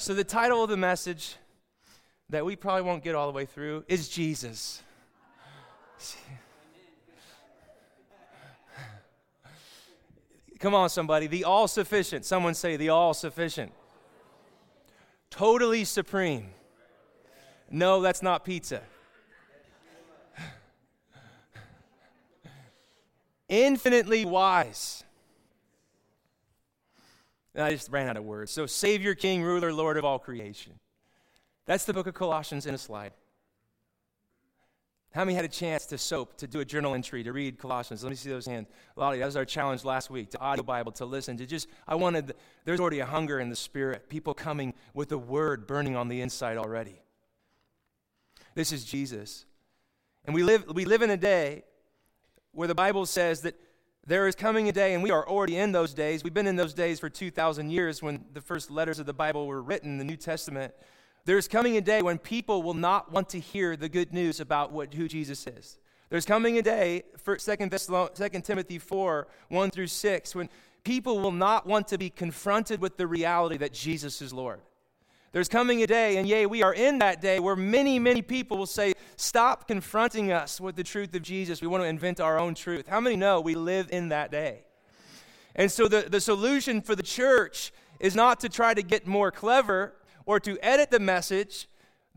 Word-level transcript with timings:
So, 0.00 0.14
the 0.14 0.22
title 0.22 0.62
of 0.62 0.70
the 0.70 0.76
message 0.76 1.34
that 2.30 2.46
we 2.46 2.54
probably 2.54 2.82
won't 2.82 3.02
get 3.02 3.16
all 3.16 3.26
the 3.26 3.32
way 3.32 3.46
through 3.46 3.84
is 3.88 4.08
Jesus. 4.08 4.80
Come 10.60 10.72
on, 10.72 10.88
somebody. 10.88 11.26
The 11.26 11.42
all 11.42 11.66
sufficient. 11.66 12.24
Someone 12.24 12.54
say 12.54 12.76
the 12.76 12.90
all 12.90 13.12
sufficient. 13.12 13.72
Totally 15.30 15.82
supreme. 15.82 16.50
No, 17.68 18.00
that's 18.00 18.22
not 18.22 18.44
pizza. 18.44 18.82
Infinitely 23.48 24.24
wise. 24.24 25.02
And 27.58 27.66
I 27.66 27.72
just 27.72 27.90
ran 27.90 28.06
out 28.06 28.16
of 28.16 28.22
words. 28.22 28.52
So, 28.52 28.66
Savior, 28.66 29.16
King, 29.16 29.42
Ruler, 29.42 29.72
Lord 29.72 29.96
of 29.96 30.04
all 30.04 30.20
creation. 30.20 30.74
That's 31.66 31.84
the 31.84 31.92
book 31.92 32.06
of 32.06 32.14
Colossians 32.14 32.66
in 32.66 32.74
a 32.74 32.78
slide. 32.78 33.10
How 35.12 35.24
many 35.24 35.34
had 35.34 35.44
a 35.44 35.48
chance 35.48 35.84
to 35.86 35.98
soap, 35.98 36.36
to 36.36 36.46
do 36.46 36.60
a 36.60 36.64
journal 36.64 36.94
entry, 36.94 37.24
to 37.24 37.32
read 37.32 37.58
Colossians? 37.58 38.04
Let 38.04 38.10
me 38.10 38.14
see 38.14 38.30
those 38.30 38.46
hands. 38.46 38.68
Lottie, 38.94 39.18
that 39.18 39.26
was 39.26 39.34
our 39.34 39.44
challenge 39.44 39.84
last 39.84 40.08
week, 40.08 40.30
to 40.30 40.38
audio 40.38 40.62
Bible, 40.62 40.92
to 40.92 41.04
listen, 41.04 41.36
to 41.36 41.46
just, 41.46 41.66
I 41.88 41.96
wanted, 41.96 42.36
there's 42.64 42.78
already 42.78 43.00
a 43.00 43.06
hunger 43.06 43.40
in 43.40 43.48
the 43.48 43.56
spirit, 43.56 44.08
people 44.08 44.34
coming 44.34 44.72
with 44.94 45.08
the 45.08 45.18
word 45.18 45.66
burning 45.66 45.96
on 45.96 46.06
the 46.06 46.20
inside 46.20 46.58
already. 46.58 47.02
This 48.54 48.70
is 48.70 48.84
Jesus. 48.84 49.46
And 50.24 50.32
we 50.32 50.44
live, 50.44 50.64
we 50.72 50.84
live 50.84 51.02
in 51.02 51.10
a 51.10 51.16
day 51.16 51.64
where 52.52 52.68
the 52.68 52.76
Bible 52.76 53.04
says 53.04 53.40
that 53.40 53.56
there 54.08 54.26
is 54.26 54.34
coming 54.34 54.70
a 54.70 54.72
day, 54.72 54.94
and 54.94 55.02
we 55.02 55.10
are 55.10 55.28
already 55.28 55.58
in 55.58 55.70
those 55.70 55.92
days. 55.92 56.24
We've 56.24 56.32
been 56.32 56.46
in 56.46 56.56
those 56.56 56.72
days 56.72 56.98
for 56.98 57.10
2,000 57.10 57.68
years 57.68 58.02
when 58.02 58.24
the 58.32 58.40
first 58.40 58.70
letters 58.70 58.98
of 58.98 59.04
the 59.04 59.12
Bible 59.12 59.46
were 59.46 59.60
written, 59.60 59.98
the 59.98 60.04
New 60.04 60.16
Testament. 60.16 60.72
There's 61.26 61.46
coming 61.46 61.76
a 61.76 61.82
day 61.82 62.00
when 62.00 62.16
people 62.16 62.62
will 62.62 62.72
not 62.72 63.12
want 63.12 63.28
to 63.30 63.38
hear 63.38 63.76
the 63.76 63.90
good 63.90 64.14
news 64.14 64.40
about 64.40 64.72
what, 64.72 64.94
who 64.94 65.08
Jesus 65.08 65.46
is. 65.46 65.78
There's 66.08 66.24
coming 66.24 66.56
a 66.56 66.62
day, 66.62 67.02
2 67.22 67.36
Timothy 68.42 68.78
4 68.78 69.28
1 69.50 69.70
through 69.70 69.86
6, 69.86 70.34
when 70.34 70.48
people 70.84 71.20
will 71.20 71.30
not 71.30 71.66
want 71.66 71.86
to 71.88 71.98
be 71.98 72.08
confronted 72.08 72.80
with 72.80 72.96
the 72.96 73.06
reality 73.06 73.58
that 73.58 73.74
Jesus 73.74 74.22
is 74.22 74.32
Lord. 74.32 74.62
There's 75.38 75.48
coming 75.48 75.84
a 75.84 75.86
day, 75.86 76.16
and 76.16 76.28
yea, 76.28 76.46
we 76.46 76.64
are 76.64 76.74
in 76.74 76.98
that 76.98 77.20
day 77.20 77.38
where 77.38 77.54
many, 77.54 78.00
many 78.00 78.22
people 78.22 78.58
will 78.58 78.66
say, 78.66 78.92
Stop 79.14 79.68
confronting 79.68 80.32
us 80.32 80.60
with 80.60 80.74
the 80.74 80.82
truth 80.82 81.14
of 81.14 81.22
Jesus. 81.22 81.62
We 81.62 81.68
want 81.68 81.84
to 81.84 81.86
invent 81.86 82.18
our 82.18 82.40
own 82.40 82.56
truth. 82.56 82.88
How 82.88 82.98
many 82.98 83.14
know 83.14 83.40
we 83.40 83.54
live 83.54 83.88
in 83.92 84.08
that 84.08 84.32
day? 84.32 84.64
And 85.54 85.70
so 85.70 85.86
the, 85.86 86.08
the 86.10 86.20
solution 86.20 86.80
for 86.80 86.96
the 86.96 87.04
church 87.04 87.72
is 88.00 88.16
not 88.16 88.40
to 88.40 88.48
try 88.48 88.74
to 88.74 88.82
get 88.82 89.06
more 89.06 89.30
clever 89.30 89.94
or 90.26 90.40
to 90.40 90.58
edit 90.60 90.90
the 90.90 90.98
message, 90.98 91.68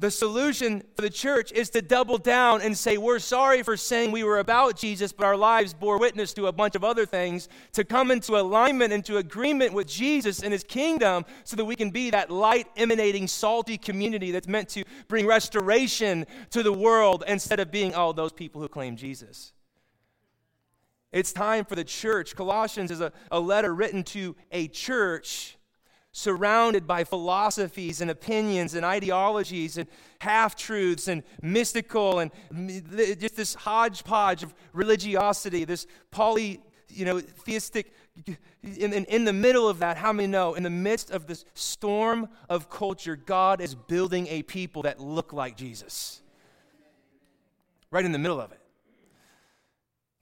the 0.02 0.09
solution 0.09 0.81
for 0.95 1.03
the 1.03 1.11
church 1.11 1.52
is 1.52 1.69
to 1.69 1.81
double 1.81 2.17
down 2.17 2.63
and 2.63 2.75
say, 2.75 2.97
We're 2.97 3.19
sorry 3.19 3.61
for 3.61 3.77
saying 3.77 4.11
we 4.11 4.23
were 4.23 4.39
about 4.39 4.75
Jesus, 4.75 5.11
but 5.11 5.27
our 5.27 5.38
lives 5.38 5.75
bore 5.75 5.99
witness 5.99 6.33
to 6.33 6.47
a 6.47 6.52
bunch 6.52 6.73
of 6.73 6.83
other 6.83 7.05
things, 7.05 7.47
to 7.73 7.83
come 7.83 8.09
into 8.09 8.35
alignment, 8.35 8.91
into 8.91 9.17
agreement 9.17 9.73
with 9.73 9.88
Jesus 9.88 10.41
and 10.41 10.52
his 10.52 10.63
kingdom, 10.63 11.23
so 11.44 11.55
that 11.55 11.66
we 11.66 11.75
can 11.75 11.91
be 11.91 12.09
that 12.09 12.31
light 12.31 12.67
emanating, 12.75 13.27
salty 13.27 13.77
community 13.77 14.31
that's 14.31 14.47
meant 14.47 14.69
to 14.69 14.83
bring 15.07 15.27
restoration 15.27 16.25
to 16.49 16.63
the 16.63 16.73
world 16.73 17.23
instead 17.27 17.59
of 17.59 17.69
being, 17.69 17.94
oh, 17.94 18.11
those 18.11 18.33
people 18.33 18.59
who 18.59 18.67
claim 18.67 18.95
Jesus. 18.95 19.53
It's 21.11 21.31
time 21.31 21.63
for 21.63 21.75
the 21.75 21.83
church. 21.83 22.35
Colossians 22.35 22.89
is 22.89 23.02
a, 23.02 23.13
a 23.31 23.39
letter 23.39 23.75
written 23.75 24.03
to 24.05 24.35
a 24.52 24.67
church 24.67 25.57
surrounded 26.11 26.85
by 26.85 27.03
philosophies 27.03 28.01
and 28.01 28.11
opinions 28.11 28.75
and 28.75 28.85
ideologies 28.85 29.77
and 29.77 29.87
half 30.19 30.55
truths 30.55 31.07
and 31.07 31.23
mystical 31.41 32.19
and 32.19 32.31
just 33.19 33.35
this 33.35 33.53
hodgepodge 33.53 34.43
of 34.43 34.53
religiosity, 34.73 35.63
this 35.63 35.88
poly, 36.11 36.61
you 36.89 37.05
know, 37.05 37.19
theistic. 37.19 37.94
In, 38.61 38.94
in, 38.94 39.05
in 39.05 39.23
the 39.23 39.33
middle 39.33 39.67
of 39.69 39.79
that, 39.79 39.97
how 39.97 40.11
many 40.11 40.27
know, 40.27 40.53
in 40.53 40.63
the 40.63 40.69
midst 40.69 41.11
of 41.11 41.27
this 41.27 41.45
storm 41.53 42.27
of 42.50 42.69
culture, 42.69 43.16
God 43.16 43.61
is 43.61 43.73
building 43.73 44.27
a 44.27 44.44
people 44.44 44.81
that 44.83 45.00
look 45.00 45.31
like 45.31 45.55
Jesus? 45.55 46.21
Right 47.89 48.05
in 48.05 48.11
the 48.11 48.19
middle 48.19 48.39
of 48.39 48.51
it. 48.51 48.60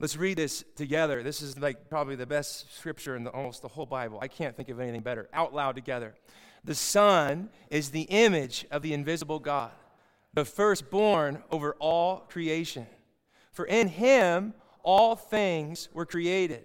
Let's 0.00 0.16
read 0.16 0.38
this 0.38 0.64
together. 0.76 1.22
This 1.22 1.42
is 1.42 1.58
like 1.58 1.90
probably 1.90 2.16
the 2.16 2.24
best 2.24 2.74
scripture 2.74 3.16
in 3.16 3.24
the, 3.24 3.30
almost 3.30 3.60
the 3.60 3.68
whole 3.68 3.84
Bible. 3.84 4.18
I 4.22 4.28
can't 4.28 4.56
think 4.56 4.70
of 4.70 4.80
anything 4.80 5.02
better. 5.02 5.28
Out 5.34 5.54
loud 5.54 5.74
together. 5.74 6.14
The 6.64 6.74
Son 6.74 7.50
is 7.68 7.90
the 7.90 8.02
image 8.02 8.64
of 8.70 8.80
the 8.80 8.94
invisible 8.94 9.38
God, 9.38 9.72
the 10.32 10.46
firstborn 10.46 11.42
over 11.50 11.76
all 11.78 12.20
creation. 12.30 12.86
For 13.52 13.66
in 13.66 13.88
him 13.88 14.54
all 14.82 15.16
things 15.16 15.90
were 15.92 16.06
created, 16.06 16.64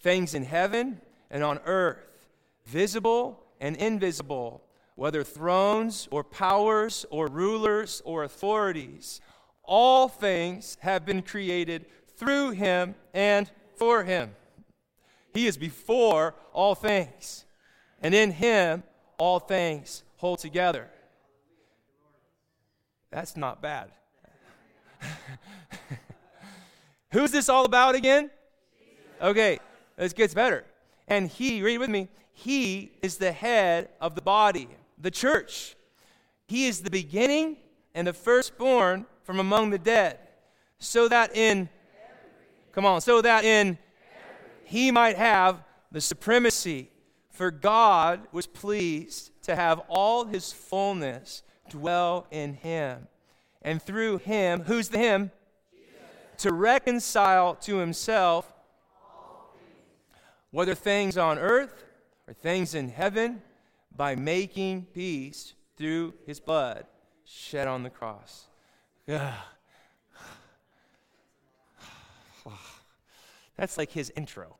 things 0.00 0.34
in 0.34 0.44
heaven 0.44 1.00
and 1.30 1.42
on 1.42 1.60
earth, 1.64 2.26
visible 2.66 3.46
and 3.62 3.76
invisible, 3.76 4.62
whether 4.94 5.24
thrones 5.24 6.06
or 6.10 6.22
powers 6.22 7.06
or 7.08 7.28
rulers 7.28 8.02
or 8.04 8.24
authorities. 8.24 9.22
All 9.62 10.06
things 10.08 10.76
have 10.80 11.06
been 11.06 11.22
created 11.22 11.86
through 12.18 12.50
him 12.50 12.94
and 13.14 13.50
for 13.76 14.04
him. 14.04 14.34
He 15.32 15.46
is 15.46 15.56
before 15.56 16.34
all 16.52 16.74
things, 16.74 17.44
and 18.02 18.14
in 18.14 18.32
him 18.32 18.82
all 19.18 19.38
things 19.38 20.02
hold 20.16 20.40
together. 20.40 20.88
That's 23.10 23.36
not 23.36 23.62
bad. 23.62 23.90
Who's 27.12 27.30
this 27.30 27.48
all 27.48 27.64
about 27.64 27.94
again? 27.94 28.30
Okay, 29.22 29.60
this 29.96 30.12
gets 30.12 30.34
better. 30.34 30.64
And 31.06 31.28
he, 31.28 31.62
read 31.62 31.78
with 31.78 31.88
me, 31.88 32.08
he 32.32 32.92
is 33.02 33.16
the 33.16 33.32
head 33.32 33.88
of 34.00 34.14
the 34.14 34.22
body, 34.22 34.68
the 34.98 35.10
church. 35.10 35.76
He 36.46 36.66
is 36.66 36.82
the 36.82 36.90
beginning 36.90 37.56
and 37.94 38.06
the 38.06 38.12
firstborn 38.12 39.06
from 39.22 39.40
among 39.40 39.70
the 39.70 39.78
dead, 39.78 40.18
so 40.78 41.08
that 41.08 41.36
in 41.36 41.68
Come 42.78 42.86
on, 42.86 43.00
so 43.00 43.20
that 43.22 43.44
in 43.44 43.76
he 44.62 44.92
might 44.92 45.16
have 45.16 45.64
the 45.90 46.00
supremacy. 46.00 46.92
For 47.32 47.50
God 47.50 48.28
was 48.30 48.46
pleased 48.46 49.32
to 49.42 49.56
have 49.56 49.80
all 49.88 50.26
his 50.26 50.52
fullness 50.52 51.42
dwell 51.70 52.28
in 52.30 52.54
him. 52.54 53.08
And 53.62 53.82
through 53.82 54.18
him, 54.18 54.60
who's 54.60 54.90
the 54.90 54.98
him? 54.98 55.32
Jesus. 55.72 56.42
To 56.44 56.52
reconcile 56.52 57.56
to 57.62 57.78
himself 57.78 58.52
whether 60.52 60.76
things 60.76 61.18
on 61.18 61.36
earth 61.36 61.84
or 62.28 62.32
things 62.32 62.76
in 62.76 62.90
heaven 62.90 63.42
by 63.90 64.14
making 64.14 64.86
peace 64.94 65.54
through 65.76 66.14
his 66.26 66.38
blood 66.38 66.86
shed 67.24 67.66
on 67.66 67.82
the 67.82 67.90
cross. 67.90 68.46
Ugh. 69.08 69.34
That's 73.56 73.76
like 73.76 73.90
his 73.90 74.12
intro. 74.16 74.58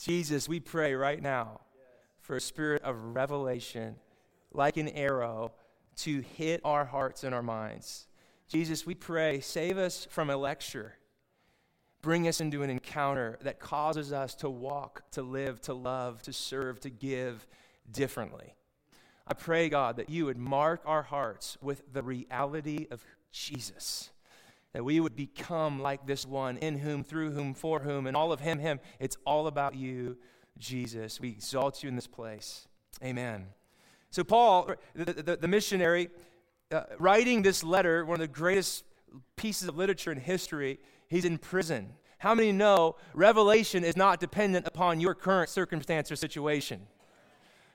Jesus, 0.00 0.48
we 0.48 0.60
pray 0.60 0.94
right 0.94 1.22
now 1.22 1.60
for 2.20 2.36
a 2.36 2.40
spirit 2.40 2.82
of 2.82 3.14
revelation, 3.14 3.96
like 4.52 4.76
an 4.76 4.88
arrow, 4.88 5.52
to 5.96 6.20
hit 6.20 6.60
our 6.64 6.84
hearts 6.84 7.24
and 7.24 7.34
our 7.34 7.42
minds. 7.42 8.06
Jesus, 8.48 8.84
we 8.84 8.94
pray, 8.94 9.40
save 9.40 9.78
us 9.78 10.06
from 10.10 10.30
a 10.30 10.36
lecture. 10.36 10.94
Bring 12.02 12.28
us 12.28 12.40
into 12.40 12.62
an 12.62 12.68
encounter 12.68 13.38
that 13.42 13.60
causes 13.60 14.12
us 14.12 14.34
to 14.36 14.50
walk, 14.50 15.10
to 15.12 15.22
live, 15.22 15.60
to 15.62 15.72
love, 15.72 16.20
to 16.22 16.32
serve, 16.32 16.80
to 16.80 16.90
give 16.90 17.46
differently. 17.90 18.54
I 19.26 19.34
pray, 19.34 19.68
God, 19.68 19.96
that 19.96 20.10
you 20.10 20.26
would 20.26 20.36
mark 20.36 20.82
our 20.84 21.02
hearts 21.02 21.56
with 21.62 21.82
the 21.92 22.02
reality 22.02 22.86
of 22.90 23.04
Jesus. 23.32 24.10
That 24.74 24.84
we 24.84 25.00
would 25.00 25.16
become 25.16 25.80
like 25.80 26.06
this 26.06 26.26
one, 26.26 26.58
in 26.58 26.78
whom, 26.78 27.04
through 27.04 27.30
whom, 27.32 27.54
for 27.54 27.80
whom, 27.80 28.06
and 28.06 28.16
all 28.16 28.32
of 28.32 28.40
him, 28.40 28.58
him. 28.58 28.80
It's 28.98 29.16
all 29.24 29.46
about 29.46 29.74
you, 29.74 30.18
Jesus. 30.58 31.20
We 31.20 31.30
exalt 31.30 31.82
you 31.82 31.88
in 31.88 31.94
this 31.94 32.06
place. 32.06 32.68
Amen. 33.02 33.46
So, 34.10 34.24
Paul, 34.24 34.72
the, 34.94 35.12
the, 35.12 35.36
the 35.36 35.48
missionary, 35.48 36.10
uh, 36.70 36.82
writing 36.98 37.42
this 37.42 37.64
letter, 37.64 38.04
one 38.04 38.16
of 38.16 38.20
the 38.20 38.28
greatest 38.28 38.84
pieces 39.36 39.68
of 39.68 39.76
literature 39.76 40.12
in 40.12 40.18
history, 40.18 40.80
he's 41.08 41.24
in 41.24 41.38
prison. 41.38 41.94
How 42.18 42.34
many 42.34 42.52
know 42.52 42.96
revelation 43.12 43.84
is 43.84 43.96
not 43.96 44.20
dependent 44.20 44.66
upon 44.66 45.00
your 45.00 45.14
current 45.14 45.50
circumstance 45.50 46.10
or 46.10 46.16
situation? 46.16 46.86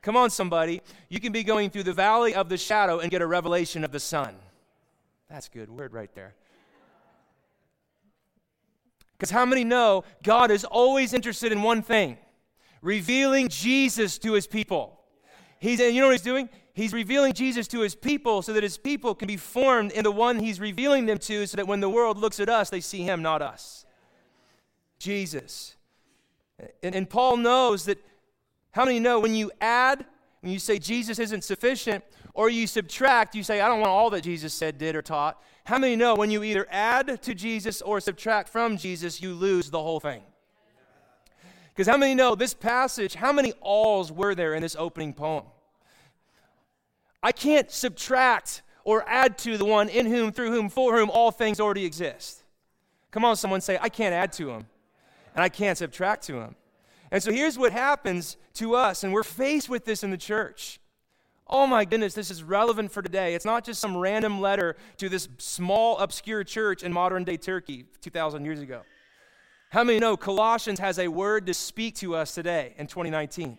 Come 0.01 0.15
on, 0.15 0.29
somebody. 0.29 0.81
You 1.09 1.19
can 1.19 1.31
be 1.31 1.43
going 1.43 1.69
through 1.69 1.83
the 1.83 1.93
valley 1.93 2.33
of 2.33 2.49
the 2.49 2.57
shadow 2.57 2.99
and 2.99 3.11
get 3.11 3.21
a 3.21 3.27
revelation 3.27 3.83
of 3.83 3.91
the 3.91 3.99
sun. 3.99 4.35
That's 5.29 5.47
a 5.47 5.51
good 5.51 5.69
word 5.69 5.93
right 5.93 6.13
there. 6.15 6.35
Because 9.17 9.31
how 9.31 9.45
many 9.45 9.65
know 9.65 10.05
God 10.23 10.49
is 10.49 10.63
always 10.63 11.13
interested 11.13 11.51
in 11.51 11.61
one 11.61 11.81
thing 11.81 12.17
revealing 12.81 13.49
Jesus 13.49 14.17
to 14.19 14.33
his 14.33 14.47
people? 14.47 15.01
He's, 15.59 15.81
and 15.81 15.93
you 15.93 15.99
know 15.99 16.07
what 16.07 16.13
he's 16.13 16.21
doing? 16.21 16.47
He's 16.73 16.93
revealing 16.93 17.33
Jesus 17.33 17.67
to 17.69 17.81
his 17.81 17.93
people 17.93 18.41
so 18.41 18.53
that 18.53 18.63
his 18.63 18.77
people 18.77 19.13
can 19.13 19.27
be 19.27 19.35
formed 19.35 19.91
in 19.91 20.05
the 20.05 20.11
one 20.11 20.39
he's 20.39 20.61
revealing 20.61 21.05
them 21.05 21.17
to, 21.17 21.45
so 21.45 21.57
that 21.57 21.67
when 21.67 21.81
the 21.81 21.89
world 21.89 22.17
looks 22.17 22.39
at 22.39 22.47
us, 22.47 22.69
they 22.69 22.79
see 22.79 23.01
him, 23.03 23.21
not 23.21 23.41
us. 23.41 23.85
Jesus. 24.97 25.75
And, 26.81 26.95
and 26.95 27.09
Paul 27.09 27.35
knows 27.35 27.83
that 27.85 27.97
how 28.71 28.85
many 28.85 28.99
know 28.99 29.19
when 29.19 29.35
you 29.35 29.51
add, 29.59 30.05
when 30.41 30.51
you 30.51 30.59
say 30.59 30.79
Jesus 30.79 31.19
isn't 31.19 31.43
sufficient, 31.43 32.03
or 32.33 32.49
you 32.49 32.67
subtract, 32.67 33.35
you 33.35 33.43
say, 33.43 33.61
I 33.61 33.67
don't 33.67 33.79
want 33.79 33.91
all 33.91 34.09
that 34.11 34.21
Jesus 34.21 34.53
said, 34.53 34.77
did, 34.77 34.95
or 34.95 35.01
taught. 35.01 35.41
How 35.65 35.77
many 35.77 35.95
know 35.95 36.15
when 36.15 36.31
you 36.31 36.43
either 36.43 36.67
add 36.69 37.21
to 37.23 37.35
Jesus 37.35 37.81
or 37.81 37.99
subtract 37.99 38.49
from 38.49 38.77
Jesus, 38.77 39.21
you 39.21 39.33
lose 39.33 39.69
the 39.69 39.81
whole 39.81 39.99
thing? 39.99 40.21
Because 41.69 41.87
how 41.87 41.97
many 41.97 42.13
know 42.13 42.35
this 42.35 42.53
passage, 42.53 43.15
how 43.15 43.31
many 43.31 43.53
alls 43.61 44.11
were 44.11 44.35
there 44.35 44.53
in 44.53 44.61
this 44.61 44.75
opening 44.77 45.13
poem? 45.13 45.45
I 47.21 47.31
can't 47.31 47.69
subtract 47.71 48.61
or 48.83 49.07
add 49.07 49.37
to 49.39 49.57
the 49.57 49.65
one 49.65 49.89
in 49.89 50.05
whom, 50.05 50.31
through 50.31 50.51
whom, 50.51 50.69
for 50.69 50.97
whom 50.97 51.09
all 51.09 51.31
things 51.31 51.59
already 51.59 51.85
exist. 51.85 52.43
Come 53.11 53.25
on, 53.25 53.35
someone 53.35 53.61
say, 53.61 53.77
I 53.81 53.89
can't 53.89 54.13
add 54.13 54.31
to 54.33 54.49
him, 54.49 54.65
and 55.35 55.43
I 55.43 55.49
can't 55.49 55.77
subtract 55.77 56.23
to 56.27 56.35
him. 56.39 56.55
And 57.11 57.21
so 57.23 57.31
here's 57.31 57.57
what 57.57 57.71
happens 57.71 58.37
to 58.55 58.75
us, 58.75 59.03
and 59.03 59.13
we're 59.13 59.23
faced 59.23 59.69
with 59.69 59.85
this 59.85 60.03
in 60.03 60.11
the 60.11 60.17
church. 60.17 60.79
Oh 61.47 61.65
my 61.65 61.83
goodness, 61.83 62.13
this 62.13 62.29
is 62.29 62.43
relevant 62.43 62.91
for 62.91 63.01
today. 63.01 63.33
It's 63.33 63.45
not 63.45 63.65
just 63.65 63.81
some 63.81 63.97
random 63.97 64.39
letter 64.39 64.75
to 64.97 65.09
this 65.09 65.27
small, 65.39 65.97
obscure 65.97 66.43
church 66.43 66.83
in 66.83 66.93
modern 66.93 67.23
day 67.23 67.37
Turkey 67.37 67.85
2,000 68.01 68.45
years 68.45 68.59
ago. 68.59 68.81
How 69.71 69.83
many 69.83 69.99
know 69.99 70.15
Colossians 70.15 70.79
has 70.79 70.99
a 70.99 71.07
word 71.07 71.47
to 71.47 71.53
speak 71.53 71.95
to 71.95 72.15
us 72.15 72.35
today 72.35 72.75
in 72.77 72.85
2019? 72.85 73.57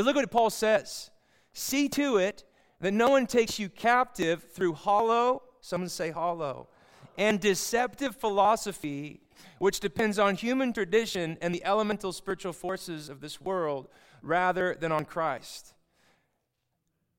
Look 0.00 0.16
what 0.16 0.30
Paul 0.30 0.50
says. 0.50 1.10
See 1.52 1.88
to 1.90 2.16
it 2.16 2.44
that 2.80 2.92
no 2.92 3.10
one 3.10 3.26
takes 3.26 3.58
you 3.58 3.68
captive 3.68 4.44
through 4.52 4.72
hollow, 4.72 5.42
someone 5.60 5.88
say 5.88 6.10
hollow, 6.10 6.68
and 7.16 7.40
deceptive 7.40 8.16
philosophy, 8.16 9.20
which 9.58 9.80
depends 9.80 10.18
on 10.18 10.34
human 10.34 10.72
tradition 10.72 11.36
and 11.40 11.54
the 11.54 11.64
elemental 11.64 12.12
spiritual 12.12 12.52
forces 12.52 13.08
of 13.08 13.20
this 13.20 13.40
world 13.40 13.88
rather 14.22 14.76
than 14.78 14.92
on 14.92 15.04
Christ. 15.04 15.74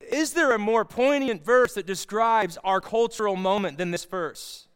Is 0.00 0.34
there 0.34 0.52
a 0.52 0.58
more 0.58 0.84
poignant 0.84 1.44
verse 1.44 1.74
that 1.74 1.86
describes 1.86 2.58
our 2.64 2.80
cultural 2.80 3.36
moment 3.36 3.78
than 3.78 3.90
this 3.90 4.04
verse? 4.04 4.66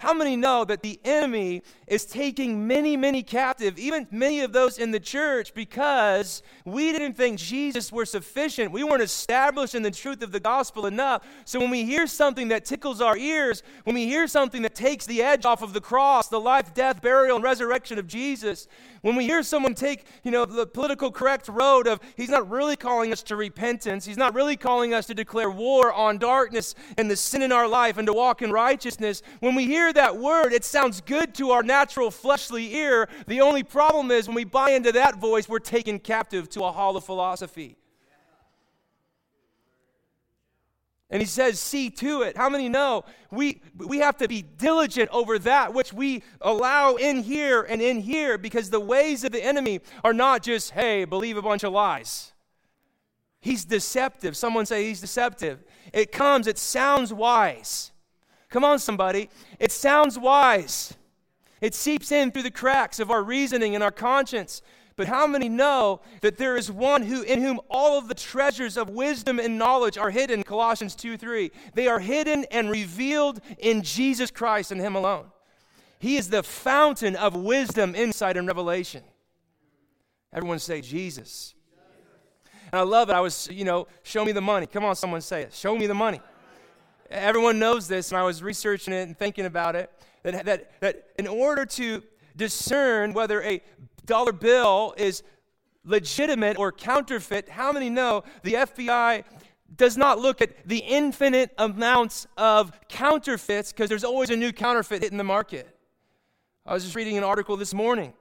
How 0.00 0.14
many 0.14 0.36
know 0.36 0.64
that 0.64 0.82
the 0.82 1.00
enemy 1.04 1.60
is 1.88 2.06
taking 2.06 2.68
many, 2.68 2.96
many 2.96 3.24
captive, 3.24 3.76
even 3.80 4.06
many 4.12 4.42
of 4.42 4.52
those 4.52 4.78
in 4.78 4.92
the 4.92 5.00
church, 5.00 5.52
because 5.54 6.40
we 6.64 6.92
didn't 6.92 7.14
think 7.14 7.40
Jesus 7.40 7.90
were 7.90 8.06
sufficient. 8.06 8.70
We 8.70 8.84
weren't 8.84 9.02
established 9.02 9.74
in 9.74 9.82
the 9.82 9.90
truth 9.90 10.22
of 10.22 10.30
the 10.30 10.38
gospel 10.38 10.86
enough. 10.86 11.26
So 11.44 11.58
when 11.58 11.70
we 11.70 11.84
hear 11.84 12.06
something 12.06 12.46
that 12.48 12.64
tickles 12.64 13.00
our 13.00 13.16
ears, 13.16 13.64
when 13.82 13.94
we 13.94 14.06
hear 14.06 14.28
something 14.28 14.62
that 14.62 14.76
takes 14.76 15.04
the 15.04 15.20
edge 15.20 15.44
off 15.44 15.62
of 15.62 15.72
the 15.72 15.80
cross, 15.80 16.28
the 16.28 16.38
life, 16.38 16.74
death, 16.74 17.02
burial, 17.02 17.34
and 17.34 17.42
resurrection 17.42 17.98
of 17.98 18.06
Jesus, 18.06 18.68
when 19.02 19.16
we 19.16 19.24
hear 19.24 19.42
someone 19.42 19.74
take, 19.74 20.04
you 20.22 20.30
know, 20.30 20.44
the 20.44 20.66
political 20.66 21.10
correct 21.10 21.48
road 21.48 21.86
of 21.86 22.00
he's 22.16 22.28
not 22.28 22.48
really 22.50 22.76
calling 22.76 23.12
us 23.12 23.22
to 23.24 23.36
repentance, 23.36 24.04
he's 24.04 24.16
not 24.16 24.34
really 24.34 24.56
calling 24.56 24.94
us 24.94 25.06
to 25.06 25.14
declare 25.14 25.50
war 25.50 25.92
on 25.92 26.18
darkness 26.18 26.74
and 26.96 27.10
the 27.10 27.16
sin 27.16 27.42
in 27.42 27.52
our 27.52 27.68
life 27.68 27.98
and 27.98 28.06
to 28.06 28.12
walk 28.12 28.42
in 28.42 28.50
righteousness, 28.50 29.22
when 29.40 29.54
we 29.54 29.66
hear 29.66 29.92
that 29.92 30.16
word, 30.16 30.52
it 30.52 30.64
sounds 30.64 31.00
good 31.00 31.34
to 31.34 31.50
our 31.50 31.62
natural 31.62 32.10
fleshly 32.10 32.74
ear. 32.74 33.08
The 33.26 33.40
only 33.40 33.62
problem 33.62 34.10
is 34.10 34.28
when 34.28 34.34
we 34.34 34.44
buy 34.44 34.70
into 34.70 34.92
that 34.92 35.16
voice, 35.16 35.48
we're 35.48 35.58
taken 35.58 35.98
captive 35.98 36.48
to 36.50 36.64
a 36.64 36.72
hollow 36.72 37.00
philosophy. 37.00 37.76
And 41.10 41.22
he 41.22 41.26
says, 41.26 41.58
see 41.58 41.88
to 41.90 42.22
it. 42.22 42.36
How 42.36 42.50
many 42.50 42.68
know 42.68 43.04
we, 43.30 43.62
we 43.76 43.98
have 43.98 44.18
to 44.18 44.28
be 44.28 44.42
diligent 44.42 45.08
over 45.10 45.38
that 45.38 45.72
which 45.72 45.92
we 45.92 46.22
allow 46.42 46.96
in 46.96 47.22
here 47.22 47.62
and 47.62 47.80
in 47.80 48.00
here 48.00 48.36
because 48.36 48.68
the 48.68 48.80
ways 48.80 49.24
of 49.24 49.32
the 49.32 49.42
enemy 49.42 49.80
are 50.04 50.12
not 50.12 50.42
just, 50.42 50.72
hey, 50.72 51.06
believe 51.06 51.38
a 51.38 51.42
bunch 51.42 51.64
of 51.64 51.72
lies. 51.72 52.32
He's 53.40 53.64
deceptive. 53.64 54.36
Someone 54.36 54.66
say 54.66 54.84
he's 54.84 55.00
deceptive. 55.00 55.64
It 55.94 56.12
comes, 56.12 56.46
it 56.46 56.58
sounds 56.58 57.12
wise. 57.12 57.92
Come 58.50 58.64
on, 58.64 58.78
somebody. 58.78 59.30
It 59.58 59.72
sounds 59.72 60.18
wise. 60.18 60.94
It 61.60 61.74
seeps 61.74 62.12
in 62.12 62.32
through 62.32 62.42
the 62.42 62.50
cracks 62.50 63.00
of 63.00 63.10
our 63.10 63.22
reasoning 63.22 63.74
and 63.74 63.82
our 63.82 63.90
conscience. 63.90 64.60
But 64.98 65.06
how 65.06 65.28
many 65.28 65.48
know 65.48 66.00
that 66.22 66.38
there 66.38 66.56
is 66.56 66.72
one 66.72 67.02
who 67.02 67.22
in 67.22 67.40
whom 67.40 67.60
all 67.70 67.98
of 67.98 68.08
the 68.08 68.16
treasures 68.16 68.76
of 68.76 68.90
wisdom 68.90 69.38
and 69.38 69.56
knowledge 69.56 69.96
are 69.96 70.10
hidden? 70.10 70.42
Colossians 70.42 70.96
2 70.96 71.16
3. 71.16 71.52
They 71.74 71.86
are 71.86 72.00
hidden 72.00 72.44
and 72.50 72.68
revealed 72.68 73.40
in 73.58 73.82
Jesus 73.82 74.32
Christ 74.32 74.72
and 74.72 74.80
Him 74.80 74.96
alone. 74.96 75.26
He 76.00 76.16
is 76.16 76.30
the 76.30 76.42
fountain 76.42 77.14
of 77.14 77.36
wisdom, 77.36 77.94
insight, 77.94 78.36
and 78.36 78.48
revelation. 78.48 79.04
Everyone 80.32 80.58
say 80.58 80.80
Jesus. 80.80 81.54
And 82.72 82.80
I 82.80 82.82
love 82.82 83.08
it. 83.08 83.12
I 83.12 83.20
was, 83.20 83.48
you 83.52 83.64
know, 83.64 83.86
show 84.02 84.24
me 84.24 84.32
the 84.32 84.40
money. 84.40 84.66
Come 84.66 84.84
on, 84.84 84.96
someone 84.96 85.20
say 85.20 85.42
it. 85.42 85.54
Show 85.54 85.76
me 85.78 85.86
the 85.86 85.94
money. 85.94 86.20
Everyone 87.08 87.60
knows 87.60 87.86
this, 87.86 88.10
and 88.10 88.18
I 88.18 88.24
was 88.24 88.42
researching 88.42 88.92
it 88.92 89.06
and 89.06 89.16
thinking 89.16 89.46
about 89.46 89.76
it. 89.76 89.92
That, 90.24 90.44
that, 90.44 90.80
that 90.80 91.10
in 91.20 91.28
order 91.28 91.64
to 91.66 92.02
discern 92.34 93.12
whether 93.12 93.40
a 93.44 93.62
dollar 94.08 94.32
bill 94.32 94.94
is 94.96 95.22
legitimate 95.84 96.58
or 96.58 96.72
counterfeit, 96.72 97.48
how 97.48 97.70
many 97.70 97.88
know 97.88 98.24
the 98.42 98.54
FBI 98.54 99.22
does 99.76 99.96
not 99.96 100.18
look 100.18 100.42
at 100.42 100.66
the 100.66 100.78
infinite 100.78 101.52
amounts 101.58 102.26
of 102.36 102.72
counterfeits 102.88 103.72
because 103.72 103.88
there's 103.88 104.04
always 104.04 104.30
a 104.30 104.36
new 104.36 104.52
counterfeit 104.52 105.02
hitting 105.02 105.18
the 105.18 105.24
market? 105.24 105.68
I 106.66 106.74
was 106.74 106.82
just 106.82 106.96
reading 106.96 107.16
an 107.16 107.24
article 107.24 107.56
this 107.56 107.72
morning. 107.72 108.12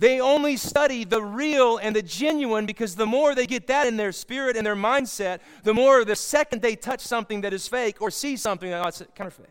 They 0.00 0.20
only 0.20 0.56
study 0.56 1.04
the 1.04 1.22
real 1.22 1.76
and 1.76 1.94
the 1.94 2.02
genuine 2.02 2.64
because 2.64 2.96
the 2.96 3.06
more 3.06 3.34
they 3.34 3.46
get 3.46 3.66
that 3.66 3.86
in 3.86 3.98
their 3.98 4.12
spirit 4.12 4.56
and 4.56 4.66
their 4.66 4.76
mindset, 4.76 5.40
the 5.62 5.74
more 5.74 6.04
the 6.06 6.16
second 6.16 6.62
they 6.62 6.74
touch 6.74 7.00
something 7.00 7.42
that 7.42 7.52
is 7.52 7.68
fake 7.68 8.00
or 8.00 8.10
see 8.10 8.36
something 8.36 8.70
that's 8.70 9.02
counterfeit. 9.14 9.50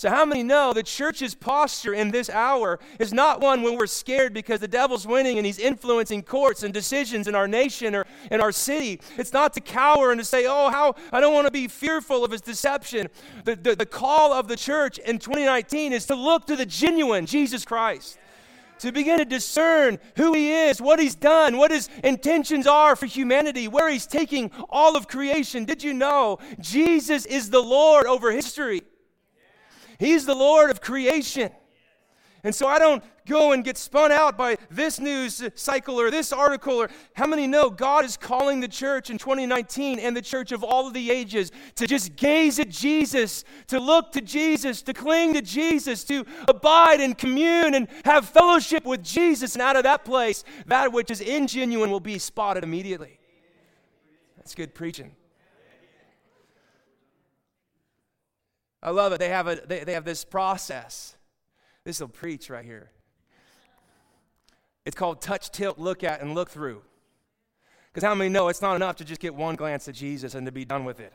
So, 0.00 0.10
how 0.10 0.24
many 0.24 0.44
know 0.44 0.72
the 0.72 0.84
church's 0.84 1.34
posture 1.34 1.92
in 1.92 2.12
this 2.12 2.30
hour 2.30 2.78
is 3.00 3.12
not 3.12 3.40
one 3.40 3.62
when 3.62 3.76
we're 3.76 3.88
scared 3.88 4.32
because 4.32 4.60
the 4.60 4.68
devil's 4.68 5.08
winning 5.08 5.38
and 5.38 5.44
he's 5.44 5.58
influencing 5.58 6.22
courts 6.22 6.62
and 6.62 6.72
decisions 6.72 7.26
in 7.26 7.34
our 7.34 7.48
nation 7.48 7.96
or 7.96 8.06
in 8.30 8.40
our 8.40 8.52
city? 8.52 9.00
It's 9.16 9.32
not 9.32 9.54
to 9.54 9.60
cower 9.60 10.12
and 10.12 10.20
to 10.20 10.24
say, 10.24 10.46
oh, 10.46 10.70
how 10.70 10.94
I 11.10 11.20
don't 11.20 11.34
want 11.34 11.48
to 11.48 11.50
be 11.50 11.66
fearful 11.66 12.24
of 12.24 12.30
his 12.30 12.40
deception. 12.40 13.08
The, 13.42 13.56
the, 13.56 13.74
the 13.74 13.86
call 13.86 14.32
of 14.32 14.46
the 14.46 14.54
church 14.54 14.98
in 14.98 15.18
2019 15.18 15.92
is 15.92 16.06
to 16.06 16.14
look 16.14 16.46
to 16.46 16.54
the 16.54 16.66
genuine 16.66 17.26
Jesus 17.26 17.64
Christ 17.64 18.20
to 18.78 18.92
begin 18.92 19.18
to 19.18 19.24
discern 19.24 19.98
who 20.14 20.32
he 20.32 20.52
is, 20.52 20.80
what 20.80 21.00
he's 21.00 21.16
done, 21.16 21.56
what 21.56 21.72
his 21.72 21.88
intentions 22.04 22.68
are 22.68 22.94
for 22.94 23.06
humanity, 23.06 23.66
where 23.66 23.90
he's 23.90 24.06
taking 24.06 24.52
all 24.70 24.96
of 24.96 25.08
creation. 25.08 25.64
Did 25.64 25.82
you 25.82 25.92
know 25.92 26.38
Jesus 26.60 27.26
is 27.26 27.50
the 27.50 27.58
Lord 27.60 28.06
over 28.06 28.30
history? 28.30 28.82
He's 29.98 30.26
the 30.26 30.34
Lord 30.34 30.70
of 30.70 30.80
creation. 30.80 31.50
And 32.44 32.54
so 32.54 32.68
I 32.68 32.78
don't 32.78 33.02
go 33.26 33.52
and 33.52 33.64
get 33.64 33.76
spun 33.76 34.12
out 34.12 34.38
by 34.38 34.56
this 34.70 35.00
news 35.00 35.42
cycle 35.56 36.00
or 36.00 36.08
this 36.10 36.32
article 36.32 36.74
or 36.74 36.88
how 37.14 37.26
many 37.26 37.48
know 37.48 37.68
God 37.68 38.04
is 38.04 38.16
calling 38.16 38.60
the 38.60 38.68
church 38.68 39.10
in 39.10 39.18
2019 39.18 39.98
and 39.98 40.16
the 40.16 40.22
church 40.22 40.52
of 40.52 40.62
all 40.62 40.86
of 40.86 40.94
the 40.94 41.10
ages 41.10 41.50
to 41.74 41.86
just 41.86 42.14
gaze 42.14 42.60
at 42.60 42.68
Jesus, 42.68 43.44
to 43.66 43.80
look 43.80 44.12
to 44.12 44.20
Jesus, 44.20 44.82
to 44.82 44.94
cling 44.94 45.34
to 45.34 45.42
Jesus, 45.42 46.04
to 46.04 46.24
abide 46.46 47.00
and 47.00 47.18
commune 47.18 47.74
and 47.74 47.88
have 48.04 48.28
fellowship 48.28 48.84
with 48.84 49.02
Jesus. 49.02 49.54
And 49.54 49.62
out 49.62 49.76
of 49.76 49.82
that 49.82 50.04
place, 50.04 50.44
that 50.66 50.92
which 50.92 51.10
is 51.10 51.20
ingenuine 51.20 51.90
will 51.90 51.98
be 51.98 52.18
spotted 52.18 52.62
immediately. 52.62 53.18
That's 54.36 54.54
good 54.54 54.74
preaching. 54.74 55.16
I 58.82 58.90
love 58.90 59.12
it. 59.12 59.18
They 59.18 59.28
have, 59.28 59.48
a, 59.48 59.56
they, 59.56 59.84
they 59.84 59.92
have 59.92 60.04
this 60.04 60.24
process. 60.24 61.16
This 61.84 62.00
will 62.00 62.08
preach 62.08 62.50
right 62.50 62.64
here. 62.64 62.90
It's 64.84 64.96
called 64.96 65.20
touch, 65.20 65.50
tilt, 65.50 65.78
look 65.78 66.04
at, 66.04 66.20
and 66.20 66.34
look 66.34 66.50
through. 66.50 66.82
Because 67.92 68.06
how 68.06 68.14
many 68.14 68.30
know 68.30 68.48
it's 68.48 68.62
not 68.62 68.76
enough 68.76 68.96
to 68.96 69.04
just 69.04 69.20
get 69.20 69.34
one 69.34 69.56
glance 69.56 69.88
at 69.88 69.94
Jesus 69.94 70.34
and 70.34 70.46
to 70.46 70.52
be 70.52 70.64
done 70.64 70.84
with 70.84 71.00
it? 71.00 71.12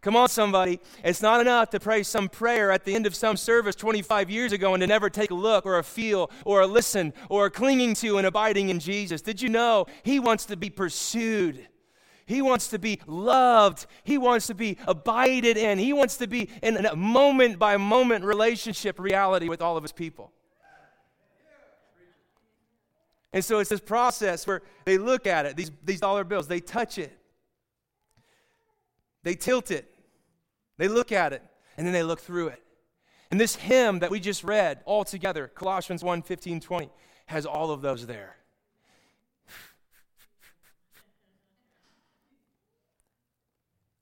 Come 0.00 0.16
on, 0.16 0.30
somebody. 0.30 0.80
It's 1.04 1.20
not 1.20 1.42
enough 1.42 1.68
to 1.70 1.80
pray 1.80 2.02
some 2.02 2.30
prayer 2.30 2.72
at 2.72 2.84
the 2.84 2.94
end 2.94 3.04
of 3.04 3.14
some 3.14 3.36
service 3.36 3.76
25 3.76 4.30
years 4.30 4.52
ago 4.52 4.72
and 4.72 4.80
to 4.80 4.86
never 4.86 5.10
take 5.10 5.30
a 5.30 5.34
look 5.34 5.66
or 5.66 5.78
a 5.78 5.84
feel 5.84 6.30
or 6.46 6.62
a 6.62 6.66
listen 6.66 7.12
or 7.28 7.46
a 7.46 7.50
clinging 7.50 7.92
to 7.96 8.16
and 8.16 8.26
abiding 8.26 8.70
in 8.70 8.78
Jesus. 8.78 9.20
Did 9.20 9.42
you 9.42 9.50
know 9.50 9.86
He 10.02 10.18
wants 10.18 10.46
to 10.46 10.56
be 10.56 10.70
pursued? 10.70 11.66
He 12.30 12.42
wants 12.42 12.68
to 12.68 12.78
be 12.78 13.00
loved. 13.08 13.86
He 14.04 14.16
wants 14.16 14.46
to 14.46 14.54
be 14.54 14.78
abided 14.86 15.56
in. 15.56 15.78
He 15.78 15.92
wants 15.92 16.16
to 16.18 16.28
be 16.28 16.48
in 16.62 16.76
a 16.76 16.94
moment 16.94 17.58
by 17.58 17.76
moment 17.76 18.24
relationship 18.24 19.00
reality 19.00 19.48
with 19.48 19.60
all 19.60 19.76
of 19.76 19.82
his 19.82 19.90
people. 19.90 20.30
And 23.32 23.44
so 23.44 23.58
it's 23.58 23.68
this 23.68 23.80
process 23.80 24.46
where 24.46 24.62
they 24.84 24.96
look 24.96 25.26
at 25.26 25.44
it, 25.44 25.56
these, 25.56 25.72
these 25.84 25.98
dollar 25.98 26.22
bills, 26.22 26.46
they 26.46 26.60
touch 26.60 26.98
it, 26.98 27.18
they 29.24 29.34
tilt 29.34 29.72
it, 29.72 29.92
they 30.78 30.86
look 30.86 31.10
at 31.10 31.32
it, 31.32 31.42
and 31.76 31.84
then 31.84 31.92
they 31.92 32.04
look 32.04 32.20
through 32.20 32.48
it. 32.48 32.62
And 33.32 33.40
this 33.40 33.56
hymn 33.56 33.98
that 34.00 34.10
we 34.12 34.20
just 34.20 34.44
read 34.44 34.82
all 34.84 35.02
together, 35.04 35.48
Colossians 35.48 36.04
1 36.04 36.22
15, 36.22 36.60
20, 36.60 36.90
has 37.26 37.44
all 37.44 37.72
of 37.72 37.82
those 37.82 38.06
there. 38.06 38.36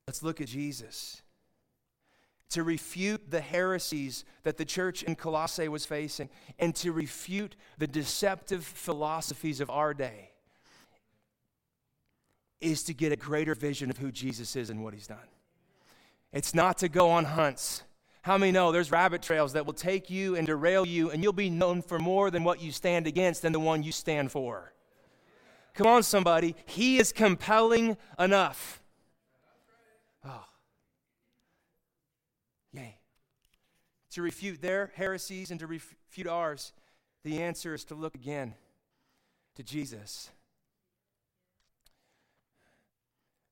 Let's 0.09 0.23
look 0.23 0.41
at 0.41 0.47
Jesus. 0.47 1.21
To 2.53 2.63
refute 2.63 3.29
the 3.29 3.41
heresies 3.41 4.25
that 4.41 4.57
the 4.57 4.65
church 4.65 5.03
in 5.03 5.15
Colossae 5.15 5.67
was 5.67 5.85
facing 5.85 6.29
and 6.57 6.73
to 6.77 6.91
refute 6.91 7.55
the 7.77 7.85
deceptive 7.85 8.65
philosophies 8.65 9.61
of 9.61 9.69
our 9.69 9.93
day 9.93 10.31
is 12.59 12.81
to 12.85 12.93
get 12.95 13.11
a 13.11 13.15
greater 13.15 13.53
vision 13.53 13.91
of 13.91 13.99
who 13.99 14.11
Jesus 14.11 14.55
is 14.55 14.71
and 14.71 14.83
what 14.83 14.95
he's 14.95 15.05
done. 15.05 15.29
It's 16.33 16.55
not 16.55 16.79
to 16.79 16.89
go 16.89 17.11
on 17.11 17.25
hunts. 17.25 17.83
How 18.23 18.35
many 18.35 18.51
know 18.51 18.71
there's 18.71 18.89
rabbit 18.89 19.21
trails 19.21 19.53
that 19.53 19.67
will 19.67 19.73
take 19.73 20.09
you 20.09 20.35
and 20.35 20.47
derail 20.47 20.87
you, 20.87 21.11
and 21.11 21.21
you'll 21.21 21.33
be 21.33 21.51
known 21.51 21.83
for 21.83 21.99
more 21.99 22.31
than 22.31 22.43
what 22.43 22.63
you 22.63 22.71
stand 22.71 23.05
against 23.05 23.43
than 23.43 23.53
the 23.53 23.59
one 23.59 23.83
you 23.83 23.91
stand 23.91 24.31
for? 24.31 24.73
Come 25.75 25.85
on, 25.85 26.01
somebody. 26.01 26.55
He 26.65 26.97
is 26.97 27.11
compelling 27.11 27.95
enough. 28.17 28.79
Oh. 30.25 30.45
Yay. 32.73 32.97
To 34.11 34.21
refute 34.21 34.61
their 34.61 34.91
heresies 34.95 35.51
and 35.51 35.59
to 35.59 35.67
refute 35.67 36.27
ours, 36.27 36.73
the 37.23 37.41
answer 37.41 37.73
is 37.73 37.83
to 37.85 37.95
look 37.95 38.15
again 38.15 38.55
to 39.55 39.63
Jesus. 39.63 40.29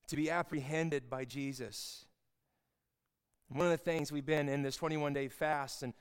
To 0.08 0.16
be 0.16 0.32
apprehended 0.32 1.10
by 1.10 1.26
Jesus. 1.26 2.06
One 3.50 3.66
of 3.66 3.72
the 3.72 3.78
things 3.78 4.12
we've 4.12 4.26
been 4.26 4.50
in 4.50 4.62
this 4.62 4.76
21 4.76 5.14
day 5.14 5.28
fast, 5.28 5.84
and 5.84 5.94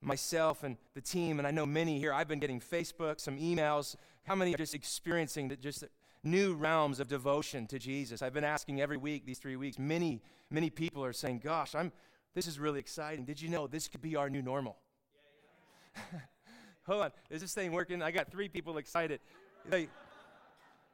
myself 0.00 0.64
and 0.64 0.76
the 0.94 1.00
team, 1.00 1.38
and 1.38 1.46
I 1.46 1.50
know 1.50 1.66
many 1.66 1.98
here, 1.98 2.12
I've 2.12 2.28
been 2.28 2.38
getting 2.38 2.60
Facebook, 2.60 3.20
some 3.20 3.36
emails. 3.38 3.96
How 4.24 4.34
many 4.34 4.54
are 4.54 4.58
just 4.58 4.74
experiencing 4.74 5.54
just 5.60 5.84
new 6.24 6.54
realms 6.54 7.00
of 7.00 7.08
devotion 7.08 7.66
to 7.68 7.78
Jesus? 7.78 8.22
I've 8.22 8.32
been 8.32 8.44
asking 8.44 8.80
every 8.80 8.96
week, 8.96 9.26
these 9.26 9.38
three 9.38 9.56
weeks. 9.56 9.78
Many, 9.78 10.22
many 10.50 10.70
people 10.70 11.04
are 11.04 11.12
saying, 11.12 11.40
Gosh, 11.44 11.74
I'm, 11.74 11.92
this 12.34 12.46
is 12.46 12.58
really 12.58 12.78
exciting. 12.78 13.24
Did 13.24 13.40
you 13.40 13.48
know 13.48 13.66
this 13.66 13.88
could 13.88 14.02
be 14.02 14.16
our 14.16 14.30
new 14.30 14.42
normal? 14.42 14.76
Hold 16.86 17.02
on, 17.02 17.10
is 17.28 17.40
this 17.40 17.54
thing 17.54 17.72
working? 17.72 18.02
I 18.02 18.10
got 18.10 18.30
three 18.30 18.48
people 18.48 18.78
excited. 18.78 19.20
Like, 19.70 19.90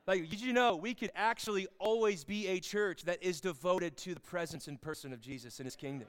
like, 0.07 0.31
did 0.31 0.41
you 0.41 0.53
know 0.53 0.77
we 0.77 0.95
could 0.95 1.11
actually 1.17 1.67
always 1.79 2.23
be 2.23 2.47
a 2.47 2.61
church 2.61 3.03
that 3.05 3.23
is 3.23 3.41
devoted 3.41 3.97
to 3.99 4.15
the 4.15 4.21
presence 4.21 4.69
and 4.69 4.81
person 4.81 5.13
of 5.13 5.21
Jesus 5.21 5.59
in 5.59 5.65
his 5.65 5.75
kingdom? 5.75 6.09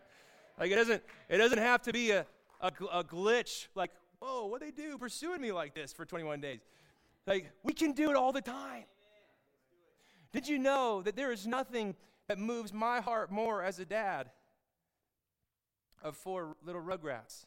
Like, 0.60 0.72
it 0.72 0.75
doesn't, 0.75 1.03
it 1.29 1.38
doesn't 1.38 1.57
have 1.57 1.81
to 1.84 1.93
be 1.93 2.12
a, 2.12 2.25
a, 2.62 2.72
a 2.91 3.03
glitch, 3.03 3.67
like, 3.75 3.91
oh, 4.22 4.46
what 4.46 4.62
they 4.62 4.72
do 4.72 4.98
pursuing 4.98 5.41
me 5.41 5.51
like 5.51 5.74
this 5.74 5.93
for 5.93 6.05
21 6.05 6.41
days. 6.41 6.62
Like, 7.25 7.51
we 7.63 7.74
can 7.74 7.91
do 7.91 8.10
it 8.10 8.15
all 8.15 8.31
the 8.31 8.41
time. 8.41 8.86
Did 10.31 10.48
you 10.48 10.60
know 10.60 11.01
that 11.03 11.15
there 11.15 11.31
is 11.31 11.48
nothing 11.48 11.96
that 12.27 12.38
moves 12.38 12.74
my 12.74 13.00
heart 13.00 13.31
more 13.31 13.63
as 13.63 13.79
a 13.79 13.86
dad 13.86 14.29
of 16.04 16.16
four 16.16 16.56
little 16.66 16.82
rugrats? 16.82 17.46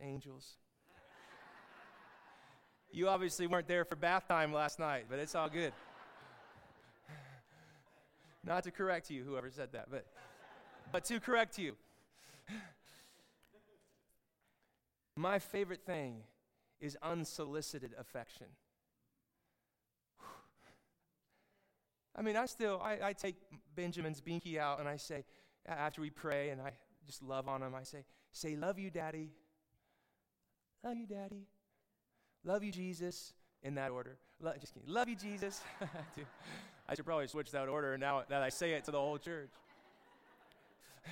Angels. 0.00 0.56
You 2.90 3.08
obviously 3.08 3.46
weren't 3.46 3.68
there 3.68 3.84
for 3.84 3.96
bath 3.96 4.28
time 4.28 4.52
last 4.52 4.78
night, 4.78 5.06
but 5.10 5.18
it's 5.18 5.34
all 5.34 5.48
good. 5.48 5.72
Not 8.44 8.64
to 8.64 8.70
correct 8.70 9.10
you, 9.10 9.24
whoever 9.24 9.50
said 9.50 9.72
that, 9.72 9.90
but, 9.90 10.06
but 10.90 11.04
to 11.06 11.20
correct 11.20 11.58
you. 11.58 11.74
My 15.16 15.38
favorite 15.38 15.84
thing 15.84 16.22
is 16.80 16.96
unsolicited 17.02 17.92
affection. 17.98 18.46
I 22.18 22.22
mean, 22.22 22.36
I 22.36 22.46
still, 22.46 22.80
I, 22.82 22.98
I 23.04 23.12
take 23.12 23.36
Benjamin's 23.76 24.20
binky 24.20 24.58
out 24.58 24.80
and 24.80 24.88
I 24.88 24.96
say, 24.96 25.24
after 25.66 26.00
we 26.00 26.10
pray 26.10 26.50
and 26.50 26.60
I 26.60 26.72
just 27.06 27.22
love 27.22 27.46
on 27.46 27.62
him, 27.62 27.76
I 27.76 27.84
say, 27.84 28.04
say, 28.32 28.56
love 28.56 28.76
you, 28.80 28.90
daddy. 28.90 29.30
Love 30.82 30.96
you, 30.96 31.06
daddy. 31.06 31.46
Love 32.44 32.64
you, 32.64 32.72
Jesus, 32.72 33.34
in 33.62 33.76
that 33.76 33.92
order. 33.92 34.18
Lo- 34.40 34.52
just 34.60 34.74
kidding. 34.74 34.92
Love 34.92 35.08
you, 35.08 35.14
Jesus. 35.14 35.60
I 36.88 36.94
should 36.96 37.04
probably 37.04 37.28
switch 37.28 37.52
that 37.52 37.68
order 37.68 37.96
now 37.96 38.24
that 38.28 38.42
I 38.42 38.48
say 38.48 38.72
it 38.72 38.82
to 38.84 38.90
the 38.90 38.98
whole 38.98 39.18
church. 39.18 39.50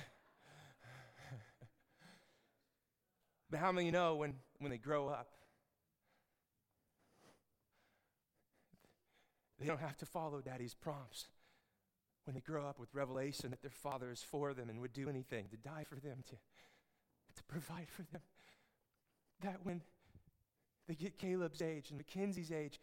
but 3.49 3.59
how 3.59 3.71
many 3.71 3.91
know 3.91 4.15
when, 4.15 4.33
when 4.59 4.71
they 4.71 4.77
grow 4.77 5.07
up, 5.07 5.29
they 9.59 9.65
don't 9.65 9.79
have 9.79 9.97
to 9.97 10.05
follow 10.05 10.41
daddy's 10.41 10.73
prompts? 10.73 11.27
When 12.25 12.33
they 12.33 12.41
grow 12.41 12.65
up 12.65 12.77
with 12.77 12.93
revelation 12.93 13.51
that 13.51 13.61
their 13.61 13.71
father 13.71 14.11
is 14.11 14.21
for 14.21 14.53
them 14.53 14.69
and 14.69 14.81
would 14.81 14.91
do 14.91 15.09
anything 15.09 15.47
to 15.49 15.57
die 15.57 15.85
for 15.87 15.95
them, 15.95 16.23
to, 16.27 16.35
to 16.35 17.43
provide 17.47 17.87
for 17.89 18.03
them, 18.11 18.21
that 19.41 19.59
when 19.63 19.81
they 20.87 20.95
get 20.95 21.17
Caleb's 21.17 21.61
age 21.61 21.89
and 21.89 21.97
Mackenzie's 21.97 22.51
age. 22.51 22.79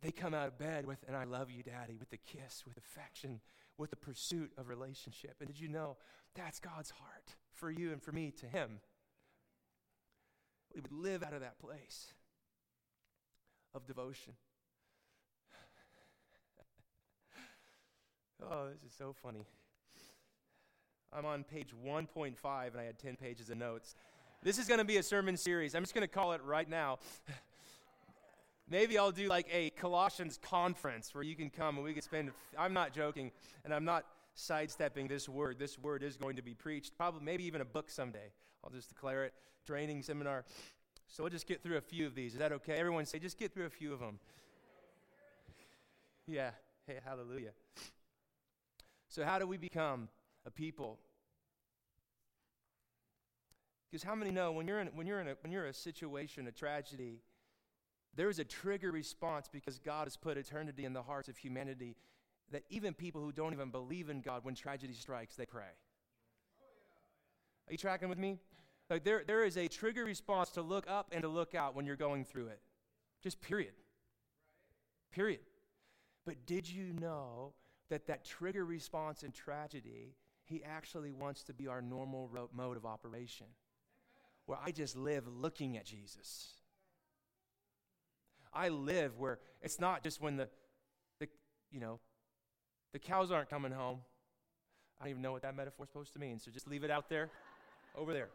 They 0.00 0.10
come 0.10 0.34
out 0.34 0.48
of 0.48 0.58
bed 0.58 0.86
with, 0.86 0.98
an 1.08 1.14
I 1.14 1.24
love 1.24 1.50
you, 1.50 1.62
Daddy, 1.62 1.96
with 1.96 2.12
a 2.12 2.16
kiss, 2.16 2.64
with 2.66 2.76
affection, 2.76 3.40
with 3.78 3.90
the 3.90 3.96
pursuit 3.96 4.52
of 4.58 4.68
relationship. 4.68 5.36
And 5.40 5.48
did 5.48 5.58
you 5.58 5.68
know 5.68 5.96
that's 6.34 6.60
God's 6.60 6.90
heart 6.90 7.36
for 7.52 7.70
you 7.70 7.92
and 7.92 8.02
for 8.02 8.12
me 8.12 8.32
to 8.40 8.46
Him? 8.46 8.80
We 10.74 10.80
would 10.80 10.92
live 10.92 11.22
out 11.22 11.32
of 11.32 11.40
that 11.40 11.58
place 11.58 12.12
of 13.74 13.86
devotion. 13.86 14.34
Oh, 18.50 18.68
this 18.68 18.90
is 18.90 18.96
so 18.96 19.14
funny. 19.22 19.46
I'm 21.12 21.24
on 21.24 21.44
page 21.44 21.68
1.5 21.86 22.70
and 22.70 22.80
I 22.80 22.84
had 22.84 22.98
10 22.98 23.16
pages 23.16 23.50
of 23.50 23.58
notes. 23.58 23.94
This 24.42 24.58
is 24.58 24.66
going 24.66 24.78
to 24.78 24.84
be 24.84 24.96
a 24.96 25.02
sermon 25.02 25.36
series. 25.36 25.74
I'm 25.74 25.82
just 25.82 25.94
going 25.94 26.06
to 26.06 26.12
call 26.12 26.32
it 26.32 26.42
right 26.42 26.68
now. 26.68 26.98
Maybe 28.68 28.98
I'll 28.98 29.12
do 29.12 29.28
like 29.28 29.46
a 29.52 29.70
Colossians 29.70 30.38
conference 30.42 31.14
where 31.14 31.22
you 31.22 31.36
can 31.36 31.50
come 31.50 31.76
and 31.76 31.84
we 31.84 31.92
can 31.92 32.02
spend. 32.02 32.30
I'm 32.58 32.72
not 32.72 32.92
joking, 32.92 33.30
and 33.64 33.74
I'm 33.74 33.84
not 33.84 34.06
sidestepping 34.34 35.06
this 35.06 35.28
word. 35.28 35.58
This 35.58 35.78
word 35.78 36.02
is 36.02 36.16
going 36.16 36.36
to 36.36 36.42
be 36.42 36.54
preached, 36.54 36.96
probably, 36.96 37.22
maybe 37.22 37.44
even 37.44 37.60
a 37.60 37.64
book 37.64 37.90
someday. 37.90 38.32
I'll 38.64 38.70
just 38.70 38.88
declare 38.88 39.24
it. 39.24 39.34
Training 39.66 40.02
seminar. 40.02 40.44
So 41.08 41.22
we'll 41.22 41.30
just 41.30 41.46
get 41.46 41.62
through 41.62 41.76
a 41.76 41.82
few 41.82 42.06
of 42.06 42.14
these. 42.14 42.32
Is 42.32 42.38
that 42.38 42.52
okay? 42.52 42.74
Everyone 42.74 43.04
say, 43.04 43.18
just 43.18 43.38
get 43.38 43.52
through 43.52 43.66
a 43.66 43.70
few 43.70 43.92
of 43.92 44.00
them. 44.00 44.18
Yeah. 46.26 46.50
Hey, 46.86 46.98
hallelujah. 47.04 47.50
So, 49.14 49.24
how 49.24 49.38
do 49.38 49.46
we 49.46 49.56
become 49.56 50.08
a 50.44 50.50
people 50.50 50.98
because 53.88 54.02
how 54.02 54.16
many 54.16 54.32
know 54.32 54.50
when 54.50 54.66
you're 54.66 54.80
in, 54.80 54.88
when 54.88 55.06
you're 55.06 55.20
in 55.20 55.28
a, 55.28 55.36
when 55.42 55.52
you're 55.52 55.66
a 55.66 55.72
situation, 55.72 56.48
a 56.48 56.50
tragedy, 56.50 57.20
there 58.16 58.28
is 58.28 58.40
a 58.40 58.44
trigger 58.44 58.90
response 58.90 59.48
because 59.48 59.78
God 59.78 60.08
has 60.08 60.16
put 60.16 60.36
eternity 60.36 60.84
in 60.84 60.94
the 60.94 61.02
hearts 61.02 61.28
of 61.28 61.36
humanity 61.36 61.94
that 62.50 62.64
even 62.70 62.92
people 62.92 63.20
who 63.20 63.30
don't 63.30 63.52
even 63.52 63.70
believe 63.70 64.10
in 64.10 64.20
God, 64.20 64.44
when 64.44 64.56
tragedy 64.56 64.94
strikes, 64.94 65.36
they 65.36 65.46
pray. 65.46 65.62
Are 67.68 67.70
you 67.70 67.78
tracking 67.78 68.08
with 68.08 68.18
me? 68.18 68.40
Like 68.90 69.04
there, 69.04 69.22
there 69.24 69.44
is 69.44 69.56
a 69.56 69.68
trigger 69.68 70.04
response 70.04 70.50
to 70.50 70.62
look 70.62 70.90
up 70.90 71.10
and 71.12 71.22
to 71.22 71.28
look 71.28 71.54
out 71.54 71.76
when 71.76 71.86
you're 71.86 71.94
going 71.94 72.24
through 72.24 72.48
it. 72.48 72.58
Just 73.22 73.40
period. 73.40 73.74
Period. 75.12 75.38
But 76.26 76.46
did 76.46 76.68
you 76.68 76.92
know 76.94 77.52
that 77.90 78.06
that 78.06 78.24
trigger 78.24 78.64
response 78.64 79.22
in 79.22 79.32
tragedy, 79.32 80.14
he 80.44 80.62
actually 80.64 81.10
wants 81.10 81.42
to 81.44 81.54
be 81.54 81.66
our 81.68 81.82
normal 81.82 82.30
mode 82.52 82.76
of 82.76 82.84
operation? 82.86 83.46
where 84.46 84.58
I 84.62 84.70
just 84.70 84.96
live 84.96 85.26
looking 85.26 85.76
at 85.76 85.84
Jesus. 85.84 86.52
I 88.52 88.68
live 88.68 89.18
where 89.18 89.38
it's 89.62 89.80
not 89.80 90.02
just 90.02 90.20
when 90.20 90.36
the, 90.36 90.48
the 91.18 91.28
you 91.70 91.80
know, 91.80 91.98
the 92.92 92.98
cows 92.98 93.32
aren't 93.32 93.50
coming 93.50 93.72
home. 93.72 94.00
I 95.00 95.04
don't 95.04 95.10
even 95.10 95.22
know 95.22 95.32
what 95.32 95.42
that 95.42 95.56
metaphor 95.56 95.84
is 95.84 95.90
supposed 95.90 96.12
to 96.12 96.18
mean, 96.18 96.38
so 96.38 96.50
just 96.50 96.68
leave 96.68 96.84
it 96.84 96.90
out 96.90 97.08
there, 97.08 97.30
over 97.96 98.12
there. 98.12 98.28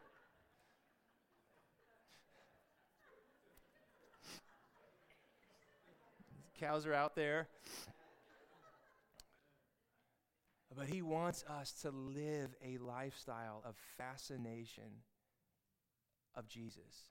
cows 6.60 6.86
are 6.86 6.94
out 6.94 7.16
there. 7.16 7.48
But 10.80 10.88
he 10.88 11.02
wants 11.02 11.44
us 11.60 11.74
to 11.82 11.92
live 11.92 12.56
a 12.64 12.78
lifestyle 12.78 13.62
of 13.66 13.76
fascination 13.98 15.04
of 16.36 16.48
Jesus. 16.48 17.10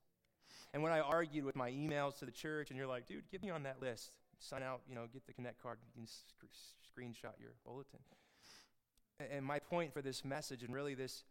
And 0.73 0.83
when 0.83 0.91
I 0.91 1.01
argued 1.01 1.45
with 1.45 1.55
my 1.55 1.71
emails 1.71 2.19
to 2.21 2.25
the 2.25 2.31
church, 2.33 2.71
and 2.71 2.79
you're 2.79 2.87
like, 2.87 3.07
dude, 3.07 3.29
get 3.31 3.43
me 3.43 3.51
on 3.51 3.65
that 3.65 3.83
list, 3.83 4.13
sign 4.39 4.63
out, 4.63 4.81
you 4.89 4.95
know, 4.95 5.05
get 5.13 5.27
the 5.27 5.35
Connect 5.35 5.63
card, 5.63 5.81
you 5.85 5.93
can 5.93 6.07
sc- 6.07 6.47
screenshot 6.83 7.39
your 7.39 7.51
bulletin. 7.63 7.99
And 9.31 9.45
my 9.45 9.59
point 9.59 9.93
for 9.93 10.01
this 10.01 10.25
message, 10.25 10.63
and 10.63 10.73
really 10.73 10.95
this, 10.95 11.25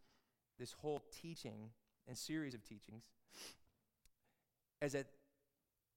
this 0.60 0.70
whole 0.70 1.02
teaching 1.20 1.70
and 2.06 2.16
series 2.16 2.54
of 2.54 2.62
teachings, 2.62 3.02
is 4.80 4.92
that 4.92 5.06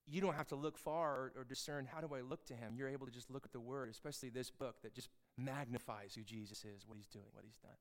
you 0.08 0.22
don't 0.22 0.36
have 0.36 0.48
to 0.48 0.56
look 0.56 0.80
far 0.80 1.12
or, 1.12 1.34
or, 1.38 1.44
discern 1.44 1.86
how 1.86 2.02
do 2.02 2.16
I 2.16 2.22
look 2.22 2.46
to 2.48 2.56
him. 2.56 2.74
You're 2.76 2.90
able 2.90 3.06
to 3.06 3.12
just 3.12 3.30
look 3.30 3.46
at 3.46 3.52
the 3.52 3.60
word, 3.60 3.90
especially 3.90 4.30
this 4.30 4.50
book 4.50 4.82
that 4.82 4.96
just 4.96 5.10
magnifies 5.38 6.14
who 6.16 6.24
Jesus 6.24 6.66
is, 6.66 6.88
what 6.88 6.98
he's 6.98 7.08
doing, 7.08 7.26
what 7.34 7.46
he's 7.46 7.58
done. 7.58 7.72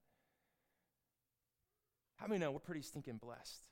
How 2.16 2.26
many 2.26 2.40
know 2.40 2.50
we're 2.50 2.58
pretty 2.58 2.82
stinking 2.82 3.16
blessed? 3.16 3.66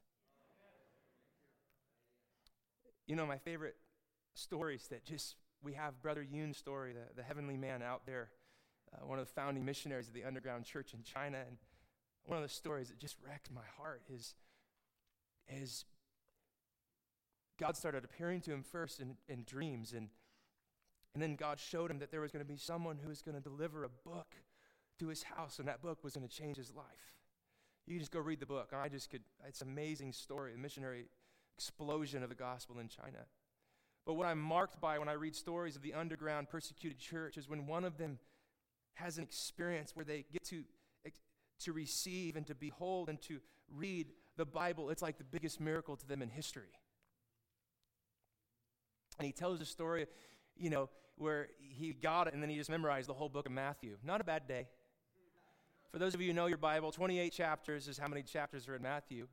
You 3.07 3.17
know, 3.17 3.27
my 3.27 3.39
favorite 3.39 3.77
stories 4.35 4.89
that 4.89 5.05
just 5.05 5.37
we 5.63 5.75
have 5.75 6.01
Brother 6.03 6.23
Yun's 6.23 6.57
story, 6.57 6.93
the, 6.93 7.15
the 7.17 7.23
heavenly 7.23 7.57
man 7.57 7.83
out 7.83 8.07
there, 8.07 8.31
uh, 8.93 9.07
one 9.07 9.19
of 9.19 9.27
the 9.27 9.33
founding 9.33 9.65
missionaries 9.65 10.09
of 10.09 10.15
the 10.15 10.25
underground 10.25 10.65
church 10.65 10.95
in 10.95 11.03
China. 11.03 11.39
And 11.47 11.59
one 12.25 12.37
of 12.37 12.43
the 12.43 12.49
stories 12.49 12.89
that 12.89 12.99
just 12.99 13.17
wrecked 13.27 13.51
my 13.51 13.63
heart 13.77 14.03
is, 14.13 14.35
is 15.49 15.85
God 17.59 17.77
started 17.77 18.05
appearing 18.05 18.41
to 18.43 18.53
him 18.53 18.63
first 18.63 19.01
in, 19.01 19.17
in 19.29 19.45
dreams, 19.45 19.93
and, 19.93 20.09
and 21.15 21.23
then 21.23 21.37
God 21.37 21.59
showed 21.59 21.91
him 21.91 21.99
that 21.99 22.11
there 22.11 22.21
was 22.21 22.31
going 22.31 22.45
to 22.45 22.51
be 22.51 22.57
someone 22.57 22.99
who 23.03 23.09
was 23.09 23.23
going 23.23 23.35
to 23.35 23.41
deliver 23.41 23.85
a 23.85 23.89
book 23.89 24.37
to 24.99 25.09
his 25.09 25.23
house, 25.23 25.59
and 25.59 25.69
that 25.69 25.83
book 25.83 26.03
was 26.03 26.15
going 26.15 26.27
to 26.27 26.35
change 26.35 26.57
his 26.57 26.73
life. 26.75 27.15
You 27.87 27.99
just 27.99 28.13
go 28.13 28.21
read 28.21 28.41
the 28.41 28.47
book. 28.47 28.73
I 28.75 28.89
just 28.89 29.11
could, 29.11 29.23
it's 29.47 29.63
an 29.63 29.69
amazing 29.69 30.13
story, 30.13 30.53
the 30.53 30.59
missionary 30.59 31.07
explosion 31.57 32.23
of 32.23 32.29
the 32.29 32.35
gospel 32.35 32.79
in 32.79 32.89
China. 32.89 33.27
But 34.05 34.15
what 34.15 34.27
I'm 34.27 34.41
marked 34.41 34.81
by 34.81 34.99
when 34.99 35.09
I 35.09 35.13
read 35.13 35.35
stories 35.35 35.77
of 35.77 35.83
the 35.83 35.95
underground 35.95 36.49
persecuted 36.49 36.99
church 36.99 37.37
is 37.37 37.49
when 37.49 37.67
one 37.67 37.85
of 37.85 37.99
them 37.99 38.19
has 38.95 39.19
an 39.19 39.25
experience 39.25 39.95
where 39.95 40.05
they 40.05 40.25
get 40.33 40.45
to, 40.45 40.65
eh, 41.07 41.11
to 41.61 41.73
receive 41.73 42.37
and 42.37 42.47
to 42.47 42.55
behold 42.55 43.09
and 43.09 43.21
to 43.23 43.41
read 43.75 44.09
the 44.37 44.45
Bible. 44.45 44.91
It's 44.91 45.03
like 45.03 45.19
the 45.19 45.25
biggest 45.25 45.61
miracle 45.61 45.97
to 45.97 46.07
them 46.07 46.23
in 46.23 46.31
history. 46.31 46.73
And 49.19 49.27
he 49.27 49.33
tells 49.33 49.61
a 49.61 49.67
story, 49.67 50.07
you 50.59 50.71
know, 50.71 50.89
where 51.17 51.49
he 51.59 51.93
got 51.93 52.29
it 52.29 52.35
and 52.35 52.43
then 52.43 52.51
he 52.51 52.57
just 52.57 52.71
memorized 52.71 53.09
the 53.09 53.15
whole 53.15 53.29
book 53.29 53.47
of 53.47 53.53
Matthew. 53.53 53.97
Not 54.05 54.21
a 54.21 54.25
bad 54.25 54.47
day. 54.47 54.69
For 55.91 55.99
those 55.99 56.15
of 56.15 56.21
you 56.21 56.29
who 56.29 56.35
know 56.35 56.47
your 56.47 56.59
Bible, 56.59 56.93
28 56.93 57.33
chapters 57.33 57.89
is 57.89 57.99
how 57.99 58.09
many 58.09 58.23
chapters 58.23 58.69
are 58.69 58.77
in 58.77 58.83
Matthew. 58.83 59.27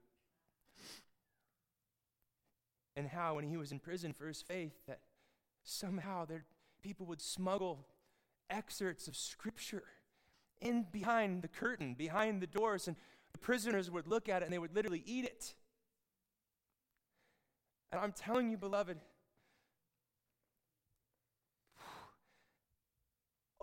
And 2.95 3.07
how, 3.07 3.35
when 3.35 3.43
he 3.43 3.57
was 3.57 3.71
in 3.71 3.79
prison 3.79 4.13
for 4.13 4.27
his 4.27 4.41
faith, 4.41 4.73
that 4.87 4.99
somehow 5.63 6.25
there, 6.25 6.45
people 6.81 7.05
would 7.07 7.21
smuggle 7.21 7.85
excerpts 8.49 9.07
of 9.07 9.17
Scripture 9.17 9.83
in 10.61 10.85
behind 10.91 11.41
the 11.41 11.49
curtain, 11.49 11.93
behind 11.93 12.41
the 12.41 12.47
doors, 12.47 12.87
and 12.87 12.95
the 13.33 13.37
prisoners 13.39 13.91
would 13.91 14.07
look 14.07 14.29
at 14.29 14.41
it 14.41 14.45
and 14.45 14.53
they 14.53 14.59
would 14.59 14.73
literally 14.73 15.03
eat 15.05 15.25
it. 15.25 15.55
And 17.91 17.99
I'm 17.99 18.13
telling 18.13 18.49
you, 18.49 18.57
beloved, 18.57 18.97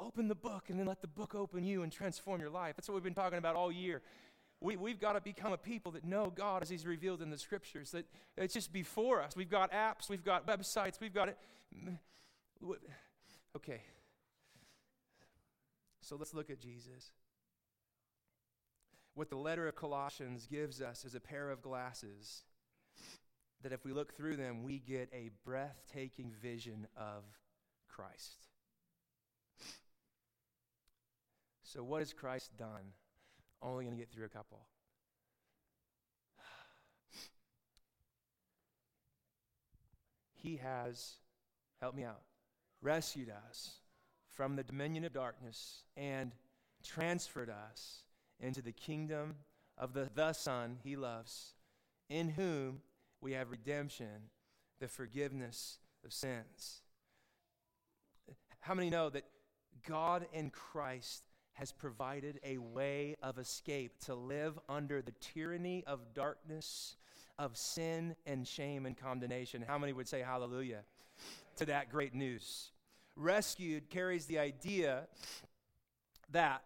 Open 0.02 0.26
the 0.26 0.34
book 0.34 0.64
and 0.68 0.78
then 0.78 0.86
let 0.86 1.00
the 1.00 1.06
book 1.06 1.34
open 1.34 1.64
you 1.64 1.82
and 1.82 1.92
transform 1.92 2.40
your 2.40 2.50
life. 2.50 2.74
That's 2.76 2.88
what 2.88 2.94
we've 2.94 3.04
been 3.04 3.14
talking 3.14 3.38
about 3.38 3.54
all 3.54 3.70
year. 3.70 4.02
We, 4.60 4.76
we've 4.76 5.00
got 5.00 5.12
to 5.12 5.20
become 5.20 5.52
a 5.52 5.58
people 5.58 5.92
that 5.92 6.04
know 6.04 6.32
God 6.34 6.62
as 6.62 6.68
He's 6.68 6.86
revealed 6.86 7.22
in 7.22 7.30
the 7.30 7.38
scriptures, 7.38 7.92
that 7.92 8.06
it's 8.36 8.54
just 8.54 8.72
before 8.72 9.22
us. 9.22 9.36
We've 9.36 9.50
got 9.50 9.72
apps, 9.72 10.08
we've 10.08 10.24
got 10.24 10.46
websites, 10.46 11.00
we've 11.00 11.14
got 11.14 11.28
it. 11.28 11.38
Okay. 13.56 13.82
So 16.00 16.16
let's 16.16 16.34
look 16.34 16.50
at 16.50 16.58
Jesus. 16.60 17.12
What 19.14 19.30
the 19.30 19.36
letter 19.36 19.68
of 19.68 19.76
Colossians 19.76 20.46
gives 20.50 20.80
us 20.80 21.04
is 21.04 21.14
a 21.14 21.20
pair 21.20 21.50
of 21.50 21.62
glasses 21.62 22.42
that 23.62 23.72
if 23.72 23.84
we 23.84 23.92
look 23.92 24.16
through 24.16 24.36
them, 24.36 24.62
we 24.64 24.78
get 24.78 25.08
a 25.12 25.30
breathtaking 25.44 26.32
vision 26.40 26.86
of 26.96 27.22
Christ. 27.88 28.48
So, 31.72 31.82
what 31.82 32.00
has 32.00 32.12
Christ 32.12 32.54
done? 32.58 32.92
Only 33.62 33.84
going 33.86 33.96
to 33.96 33.98
get 34.00 34.12
through 34.12 34.26
a 34.26 34.28
couple. 34.28 34.66
He 40.34 40.56
has, 40.56 41.14
help 41.80 41.94
me 41.94 42.04
out, 42.04 42.20
rescued 42.82 43.30
us 43.30 43.76
from 44.28 44.56
the 44.56 44.62
dominion 44.62 45.04
of 45.04 45.14
darkness 45.14 45.84
and 45.96 46.32
transferred 46.84 47.48
us 47.48 48.02
into 48.38 48.60
the 48.60 48.72
kingdom 48.72 49.36
of 49.78 49.94
the, 49.94 50.10
the 50.14 50.34
Son 50.34 50.76
he 50.84 50.94
loves, 50.94 51.54
in 52.10 52.28
whom 52.28 52.82
we 53.22 53.32
have 53.32 53.50
redemption, 53.50 54.28
the 54.78 54.88
forgiveness 54.88 55.78
of 56.04 56.12
sins. 56.12 56.82
How 58.60 58.74
many 58.74 58.90
know 58.90 59.08
that 59.08 59.24
God 59.86 60.26
and 60.34 60.52
Christ 60.52 61.22
has 61.54 61.72
provided 61.72 62.40
a 62.44 62.58
way 62.58 63.16
of 63.22 63.38
escape 63.38 63.92
to 64.06 64.14
live 64.14 64.58
under 64.68 65.02
the 65.02 65.12
tyranny 65.20 65.84
of 65.86 66.14
darkness, 66.14 66.96
of 67.38 67.56
sin 67.56 68.16
and 68.26 68.46
shame 68.46 68.86
and 68.86 68.96
condemnation. 68.96 69.62
How 69.66 69.78
many 69.78 69.92
would 69.92 70.08
say 70.08 70.20
hallelujah 70.20 70.80
to 71.56 71.66
that 71.66 71.90
great 71.90 72.14
news? 72.14 72.70
Rescued 73.16 73.90
carries 73.90 74.26
the 74.26 74.38
idea 74.38 75.06
that 76.30 76.62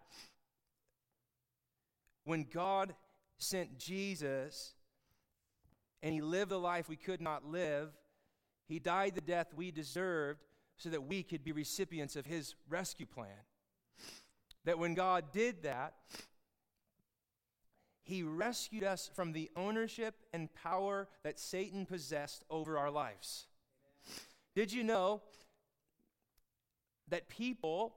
when 2.23 2.45
God 2.51 2.93
sent 3.37 3.77
Jesus 3.77 4.73
and 6.01 6.13
he 6.13 6.21
lived 6.21 6.51
the 6.51 6.59
life 6.59 6.87
we 6.87 6.95
could 6.95 7.21
not 7.21 7.45
live, 7.45 7.89
he 8.67 8.79
died 8.79 9.15
the 9.15 9.21
death 9.21 9.53
we 9.55 9.71
deserved 9.71 10.43
so 10.77 10.89
that 10.89 11.03
we 11.03 11.23
could 11.23 11.43
be 11.43 11.51
recipients 11.51 12.15
of 12.15 12.25
his 12.25 12.55
rescue 12.69 13.05
plan 13.05 13.27
that 14.65 14.79
when 14.79 14.93
God 14.93 15.31
did 15.31 15.63
that, 15.63 15.93
he 18.03 18.23
rescued 18.23 18.85
us 18.85 19.09
from 19.13 19.33
the 19.33 19.49
ownership 19.57 20.15
and 20.33 20.53
power 20.53 21.09
that 21.23 21.37
Satan 21.37 21.85
possessed 21.85 22.45
over 22.49 22.77
our 22.77 22.89
lives. 22.89 23.47
Did 24.55 24.71
you 24.71 24.83
know 24.83 25.21
that 27.09 27.27
people 27.27 27.95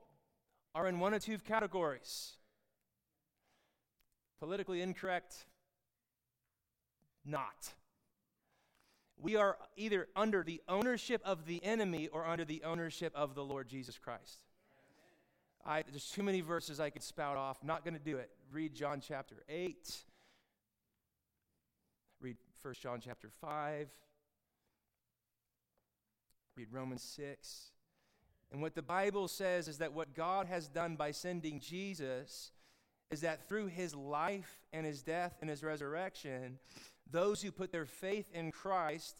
are 0.74 0.88
in 0.88 0.98
one 0.98 1.14
of 1.14 1.24
two 1.24 1.38
categories? 1.38 2.32
Politically 4.40 4.82
incorrect, 4.82 5.46
not. 7.24 7.72
We 9.16 9.36
are 9.36 9.58
either 9.76 10.08
under 10.16 10.42
the 10.42 10.60
ownership 10.68 11.20
of 11.24 11.46
the 11.46 11.62
enemy 11.62 12.08
or 12.08 12.26
under 12.26 12.44
the 12.44 12.62
ownership 12.64 13.12
of 13.14 13.34
the 13.34 13.44
Lord 13.44 13.68
Jesus 13.68 13.98
Christ. 13.98 14.40
I, 15.64 15.82
there's 15.88 16.10
too 16.10 16.22
many 16.22 16.40
verses 16.40 16.80
I 16.80 16.90
could 16.90 17.02
spout 17.02 17.36
off. 17.36 17.58
I'm 17.60 17.68
not 17.68 17.84
going 17.84 17.94
to 17.94 18.00
do 18.00 18.16
it. 18.16 18.30
Read 18.52 18.74
John 18.74 19.00
chapter 19.06 19.36
8. 19.48 19.94
Read 22.20 22.36
1 22.62 22.74
John 22.80 23.00
chapter 23.02 23.28
5. 23.40 23.88
Read 26.56 26.68
Romans 26.72 27.02
6. 27.02 27.72
And 28.52 28.60
what 28.60 28.74
the 28.74 28.82
Bible 28.82 29.28
says 29.28 29.68
is 29.68 29.78
that 29.78 29.92
what 29.92 30.14
God 30.14 30.46
has 30.46 30.66
done 30.66 30.96
by 30.96 31.12
sending 31.12 31.60
Jesus 31.60 32.52
is 33.10 33.20
that 33.20 33.48
through 33.48 33.66
his 33.66 33.94
life 33.94 34.60
and 34.72 34.84
his 34.84 35.02
death 35.02 35.36
and 35.40 35.50
his 35.50 35.62
resurrection, 35.62 36.58
those 37.10 37.42
who 37.42 37.52
put 37.52 37.72
their 37.72 37.86
faith 37.86 38.26
in 38.32 38.50
Christ, 38.50 39.16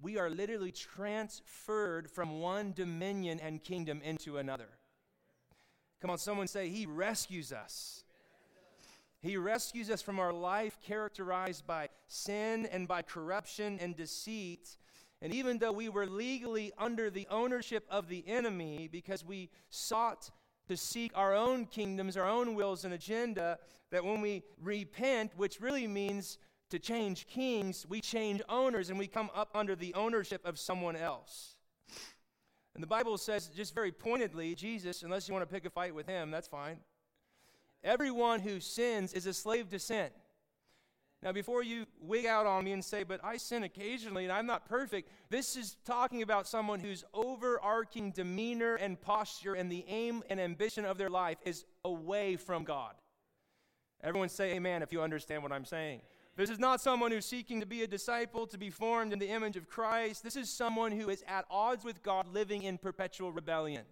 we 0.00 0.18
are 0.18 0.30
literally 0.30 0.72
transferred 0.72 2.10
from 2.10 2.40
one 2.40 2.72
dominion 2.72 3.40
and 3.40 3.62
kingdom 3.62 4.00
into 4.04 4.38
another. 4.38 4.68
Come 6.00 6.10
on, 6.10 6.18
someone 6.18 6.46
say, 6.46 6.68
He 6.68 6.86
rescues 6.86 7.52
us. 7.52 8.04
He 9.20 9.36
rescues 9.36 9.90
us 9.90 10.00
from 10.00 10.20
our 10.20 10.32
life 10.32 10.78
characterized 10.80 11.66
by 11.66 11.88
sin 12.06 12.66
and 12.66 12.86
by 12.86 13.02
corruption 13.02 13.78
and 13.80 13.96
deceit. 13.96 14.76
And 15.20 15.34
even 15.34 15.58
though 15.58 15.72
we 15.72 15.88
were 15.88 16.06
legally 16.06 16.72
under 16.78 17.10
the 17.10 17.26
ownership 17.28 17.84
of 17.90 18.08
the 18.08 18.26
enemy 18.28 18.88
because 18.90 19.24
we 19.24 19.50
sought 19.70 20.30
to 20.68 20.76
seek 20.76 21.10
our 21.16 21.34
own 21.34 21.66
kingdoms, 21.66 22.16
our 22.16 22.28
own 22.28 22.54
wills 22.54 22.84
and 22.84 22.94
agenda, 22.94 23.58
that 23.90 24.04
when 24.04 24.20
we 24.20 24.44
repent, 24.62 25.32
which 25.36 25.60
really 25.60 25.88
means 25.88 26.38
to 26.70 26.78
change 26.78 27.26
kings, 27.26 27.86
we 27.88 28.00
change 28.00 28.40
owners 28.48 28.90
and 28.90 28.98
we 28.98 29.08
come 29.08 29.30
up 29.34 29.50
under 29.54 29.74
the 29.74 29.92
ownership 29.94 30.44
of 30.44 30.58
someone 30.58 30.94
else. 30.94 31.56
And 32.78 32.82
the 32.84 32.86
Bible 32.86 33.18
says, 33.18 33.48
just 33.48 33.74
very 33.74 33.90
pointedly, 33.90 34.54
Jesus, 34.54 35.02
unless 35.02 35.26
you 35.26 35.34
want 35.34 35.42
to 35.42 35.52
pick 35.52 35.64
a 35.64 35.70
fight 35.70 35.92
with 35.92 36.06
him, 36.06 36.30
that's 36.30 36.46
fine. 36.46 36.76
Everyone 37.82 38.38
who 38.38 38.60
sins 38.60 39.12
is 39.14 39.26
a 39.26 39.34
slave 39.34 39.68
to 39.70 39.80
sin. 39.80 40.10
Now, 41.20 41.32
before 41.32 41.64
you 41.64 41.86
wig 42.00 42.24
out 42.24 42.46
on 42.46 42.62
me 42.62 42.70
and 42.70 42.84
say, 42.84 43.02
but 43.02 43.18
I 43.24 43.36
sin 43.36 43.64
occasionally 43.64 44.22
and 44.22 44.32
I'm 44.32 44.46
not 44.46 44.68
perfect, 44.68 45.10
this 45.28 45.56
is 45.56 45.76
talking 45.84 46.22
about 46.22 46.46
someone 46.46 46.78
whose 46.78 47.04
overarching 47.12 48.12
demeanor 48.12 48.76
and 48.76 49.00
posture 49.00 49.54
and 49.54 49.72
the 49.72 49.84
aim 49.88 50.22
and 50.30 50.38
ambition 50.38 50.84
of 50.84 50.98
their 50.98 51.10
life 51.10 51.38
is 51.44 51.64
away 51.84 52.36
from 52.36 52.62
God. 52.62 52.94
Everyone 54.04 54.28
say 54.28 54.52
amen 54.52 54.84
if 54.84 54.92
you 54.92 55.02
understand 55.02 55.42
what 55.42 55.50
I'm 55.50 55.64
saying. 55.64 56.02
This 56.38 56.50
is 56.50 56.60
not 56.60 56.80
someone 56.80 57.10
who's 57.10 57.26
seeking 57.26 57.58
to 57.58 57.66
be 57.66 57.82
a 57.82 57.86
disciple, 57.88 58.46
to 58.46 58.56
be 58.56 58.70
formed 58.70 59.12
in 59.12 59.18
the 59.18 59.28
image 59.28 59.56
of 59.56 59.66
Christ. 59.66 60.22
This 60.22 60.36
is 60.36 60.48
someone 60.48 60.92
who 60.92 61.08
is 61.08 61.24
at 61.26 61.44
odds 61.50 61.84
with 61.84 62.00
God, 62.04 62.32
living 62.32 62.62
in 62.62 62.78
perpetual 62.78 63.32
rebellion. 63.32 63.82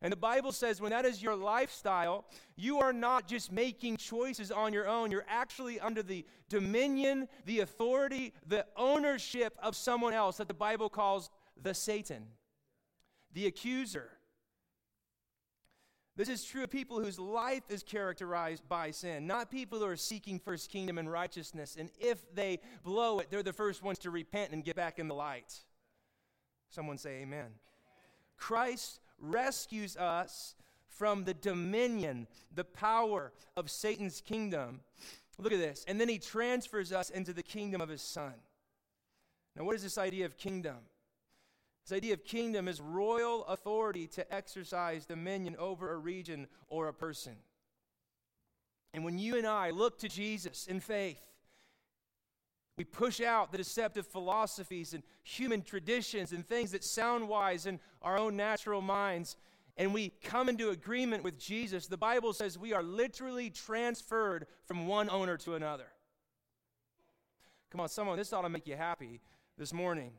And 0.00 0.12
the 0.12 0.16
Bible 0.16 0.52
says 0.52 0.80
when 0.80 0.92
that 0.92 1.04
is 1.04 1.20
your 1.20 1.34
lifestyle, 1.34 2.26
you 2.54 2.78
are 2.78 2.92
not 2.92 3.26
just 3.26 3.50
making 3.50 3.96
choices 3.96 4.52
on 4.52 4.72
your 4.72 4.86
own. 4.86 5.10
You're 5.10 5.24
actually 5.26 5.80
under 5.80 6.00
the 6.00 6.24
dominion, 6.48 7.26
the 7.44 7.58
authority, 7.58 8.34
the 8.46 8.64
ownership 8.76 9.58
of 9.60 9.74
someone 9.74 10.14
else 10.14 10.36
that 10.36 10.46
the 10.46 10.54
Bible 10.54 10.88
calls 10.88 11.28
the 11.60 11.74
Satan, 11.74 12.28
the 13.32 13.46
accuser. 13.46 14.10
This 16.18 16.28
is 16.28 16.42
true 16.42 16.64
of 16.64 16.70
people 16.70 17.00
whose 17.00 17.16
life 17.16 17.62
is 17.68 17.84
characterized 17.84 18.68
by 18.68 18.90
sin, 18.90 19.28
not 19.28 19.52
people 19.52 19.78
who 19.78 19.84
are 19.84 19.96
seeking 19.96 20.40
first 20.40 20.68
kingdom 20.68 20.98
and 20.98 21.08
righteousness. 21.08 21.76
And 21.78 21.90
if 22.00 22.34
they 22.34 22.58
blow 22.82 23.20
it, 23.20 23.28
they're 23.30 23.44
the 23.44 23.52
first 23.52 23.84
ones 23.84 24.00
to 24.00 24.10
repent 24.10 24.50
and 24.50 24.64
get 24.64 24.74
back 24.74 24.98
in 24.98 25.06
the 25.06 25.14
light. 25.14 25.54
Someone 26.70 26.98
say, 26.98 27.22
Amen. 27.22 27.46
Christ 28.36 28.98
rescues 29.20 29.96
us 29.96 30.56
from 30.88 31.22
the 31.22 31.34
dominion, 31.34 32.26
the 32.52 32.64
power 32.64 33.32
of 33.56 33.70
Satan's 33.70 34.20
kingdom. 34.20 34.80
Look 35.38 35.52
at 35.52 35.60
this. 35.60 35.84
And 35.86 36.00
then 36.00 36.08
he 36.08 36.18
transfers 36.18 36.92
us 36.92 37.10
into 37.10 37.32
the 37.32 37.44
kingdom 37.44 37.80
of 37.80 37.88
his 37.88 38.02
son. 38.02 38.34
Now, 39.54 39.62
what 39.62 39.76
is 39.76 39.84
this 39.84 39.98
idea 39.98 40.26
of 40.26 40.36
kingdom? 40.36 40.78
This 41.88 41.96
idea 41.96 42.12
of 42.12 42.22
kingdom 42.22 42.68
is 42.68 42.82
royal 42.82 43.46
authority 43.46 44.06
to 44.08 44.34
exercise 44.34 45.06
dominion 45.06 45.56
over 45.58 45.90
a 45.90 45.96
region 45.96 46.46
or 46.68 46.88
a 46.88 46.92
person. 46.92 47.32
And 48.92 49.04
when 49.04 49.18
you 49.18 49.38
and 49.38 49.46
I 49.46 49.70
look 49.70 49.98
to 50.00 50.08
Jesus 50.08 50.66
in 50.66 50.80
faith, 50.80 51.16
we 52.76 52.84
push 52.84 53.22
out 53.22 53.52
the 53.52 53.56
deceptive 53.56 54.06
philosophies 54.06 54.92
and 54.92 55.02
human 55.22 55.62
traditions 55.62 56.32
and 56.32 56.46
things 56.46 56.72
that 56.72 56.84
sound 56.84 57.26
wise 57.26 57.64
in 57.64 57.80
our 58.02 58.18
own 58.18 58.36
natural 58.36 58.82
minds, 58.82 59.36
and 59.78 59.94
we 59.94 60.10
come 60.22 60.50
into 60.50 60.68
agreement 60.68 61.24
with 61.24 61.38
Jesus. 61.38 61.86
The 61.86 61.96
Bible 61.96 62.34
says 62.34 62.58
we 62.58 62.74
are 62.74 62.82
literally 62.82 63.48
transferred 63.48 64.46
from 64.66 64.86
one 64.86 65.08
owner 65.08 65.38
to 65.38 65.54
another. 65.54 65.86
Come 67.70 67.80
on, 67.80 67.88
someone, 67.88 68.18
this 68.18 68.34
ought 68.34 68.42
to 68.42 68.50
make 68.50 68.66
you 68.66 68.76
happy 68.76 69.22
this 69.56 69.72
morning. 69.72 70.12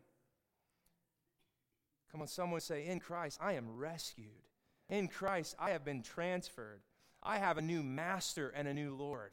Come 2.12 2.22
on, 2.22 2.28
someone 2.28 2.62
say, 2.62 2.88
In 2.88 3.00
Christ, 3.00 3.40
I 3.42 3.54
am 3.54 3.78
rescued. 3.78 4.28
In 4.90 5.08
Christ, 5.08 5.56
I 5.60 5.72
have 5.72 5.86
been 5.86 6.02
transferred. 6.02 6.82
I 7.22 7.38
have 7.38 7.58
a 7.58 7.62
new 7.62 7.84
master 7.84 8.50
and 8.50 8.68
a 8.68 8.74
new 8.74 8.96
Lord 8.96 9.32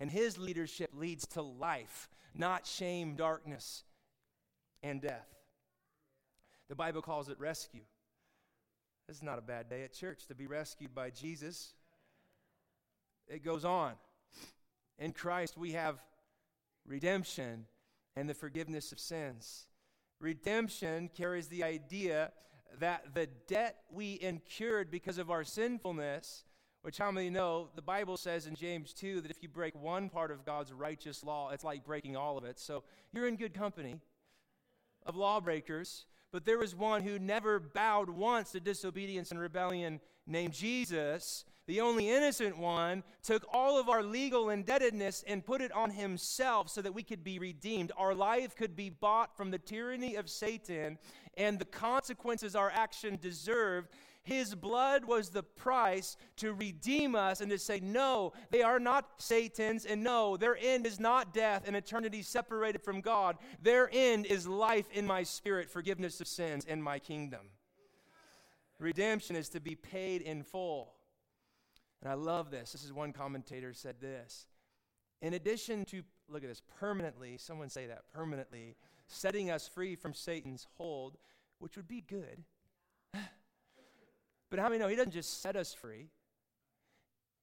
and 0.00 0.10
his 0.10 0.38
leadership 0.38 0.90
leads 0.94 1.26
to 1.26 1.42
life, 1.42 2.08
not 2.34 2.66
shame, 2.66 3.14
darkness, 3.14 3.84
and 4.82 5.00
death. 5.02 5.28
The 6.70 6.74
Bible 6.74 7.02
calls 7.02 7.28
it 7.28 7.38
rescue. 7.38 7.82
This 9.06 9.18
is 9.18 9.22
not 9.22 9.38
a 9.38 9.42
bad 9.42 9.68
day 9.68 9.84
at 9.84 9.92
church 9.92 10.26
to 10.28 10.34
be 10.34 10.46
rescued 10.46 10.94
by 10.94 11.10
Jesus. 11.10 11.74
It 13.28 13.44
goes 13.44 13.64
on. 13.66 13.92
In 14.98 15.12
Christ, 15.12 15.58
we 15.58 15.72
have 15.72 16.02
redemption 16.86 17.66
and 18.16 18.28
the 18.28 18.34
forgiveness 18.34 18.92
of 18.92 18.98
sins. 18.98 19.66
Redemption 20.20 21.10
carries 21.16 21.48
the 21.48 21.64
idea 21.64 22.32
that 22.78 23.14
the 23.14 23.26
debt 23.48 23.76
we 23.90 24.18
incurred 24.20 24.90
because 24.90 25.18
of 25.18 25.30
our 25.30 25.44
sinfulness 25.44 26.44
which, 26.82 26.96
how 26.96 27.10
many 27.10 27.28
know, 27.28 27.68
the 27.74 27.82
Bible 27.82 28.16
says 28.16 28.46
in 28.46 28.54
James 28.54 28.94
2 28.94 29.20
that 29.20 29.30
if 29.30 29.42
you 29.42 29.48
break 29.48 29.74
one 29.74 30.08
part 30.08 30.30
of 30.30 30.46
God's 30.46 30.72
righteous 30.72 31.22
law, 31.22 31.50
it's 31.50 31.64
like 31.64 31.84
breaking 31.84 32.16
all 32.16 32.38
of 32.38 32.44
it. 32.44 32.58
So 32.58 32.84
you're 33.12 33.28
in 33.28 33.36
good 33.36 33.52
company 33.52 34.00
of 35.04 35.14
lawbreakers. 35.14 36.06
But 36.32 36.44
there 36.44 36.58
was 36.58 36.74
one 36.74 37.02
who 37.02 37.18
never 37.18 37.58
bowed 37.58 38.08
once 38.08 38.52
to 38.52 38.60
disobedience 38.60 39.30
and 39.30 39.40
rebellion 39.40 40.00
named 40.26 40.52
Jesus, 40.52 41.44
the 41.66 41.80
only 41.80 42.08
innocent 42.08 42.56
one, 42.56 43.02
took 43.22 43.44
all 43.52 43.80
of 43.80 43.88
our 43.88 44.02
legal 44.02 44.50
indebtedness 44.50 45.24
and 45.26 45.44
put 45.44 45.60
it 45.60 45.72
on 45.72 45.90
himself 45.90 46.68
so 46.68 46.82
that 46.82 46.94
we 46.94 47.02
could 47.02 47.24
be 47.24 47.38
redeemed. 47.38 47.90
Our 47.96 48.14
life 48.14 48.54
could 48.54 48.76
be 48.76 48.90
bought 48.90 49.36
from 49.36 49.50
the 49.50 49.58
tyranny 49.58 50.14
of 50.14 50.30
Satan 50.30 50.98
and 51.36 51.58
the 51.58 51.64
consequences 51.64 52.54
our 52.54 52.70
action 52.70 53.18
deserved 53.20 53.88
his 54.22 54.54
blood 54.54 55.04
was 55.04 55.30
the 55.30 55.42
price 55.42 56.16
to 56.36 56.52
redeem 56.52 57.14
us 57.14 57.40
and 57.40 57.50
to 57.50 57.58
say, 57.58 57.80
no, 57.80 58.32
they 58.50 58.62
are 58.62 58.78
not 58.78 59.06
Satan's, 59.18 59.86
and 59.86 60.04
no, 60.04 60.36
their 60.36 60.58
end 60.60 60.86
is 60.86 61.00
not 61.00 61.32
death 61.32 61.64
and 61.66 61.74
eternity 61.74 62.22
separated 62.22 62.82
from 62.82 63.00
God. 63.00 63.38
Their 63.62 63.88
end 63.92 64.26
is 64.26 64.46
life 64.46 64.90
in 64.92 65.06
my 65.06 65.22
spirit, 65.22 65.70
forgiveness 65.70 66.20
of 66.20 66.28
sins, 66.28 66.64
in 66.66 66.82
my 66.82 66.98
kingdom. 66.98 67.40
Redemption 68.78 69.36
is 69.36 69.48
to 69.50 69.60
be 69.60 69.74
paid 69.74 70.22
in 70.22 70.42
full. 70.42 70.94
And 72.02 72.10
I 72.10 72.14
love 72.14 72.50
this. 72.50 72.72
This 72.72 72.84
is 72.84 72.92
one 72.92 73.12
commentator 73.12 73.72
said 73.72 74.00
this. 74.00 74.46
In 75.22 75.34
addition 75.34 75.84
to, 75.86 76.02
look 76.28 76.42
at 76.42 76.48
this, 76.48 76.62
permanently, 76.78 77.36
someone 77.36 77.68
say 77.68 77.86
that, 77.86 78.04
permanently, 78.14 78.76
setting 79.06 79.50
us 79.50 79.68
free 79.68 79.96
from 79.96 80.14
Satan's 80.14 80.66
hold, 80.76 81.18
which 81.58 81.76
would 81.76 81.88
be 81.88 82.00
good. 82.00 82.42
But 84.50 84.58
how 84.58 84.68
many 84.68 84.80
know 84.80 84.88
He 84.88 84.96
doesn't 84.96 85.12
just 85.12 85.40
set 85.40 85.56
us 85.56 85.72
free? 85.72 86.08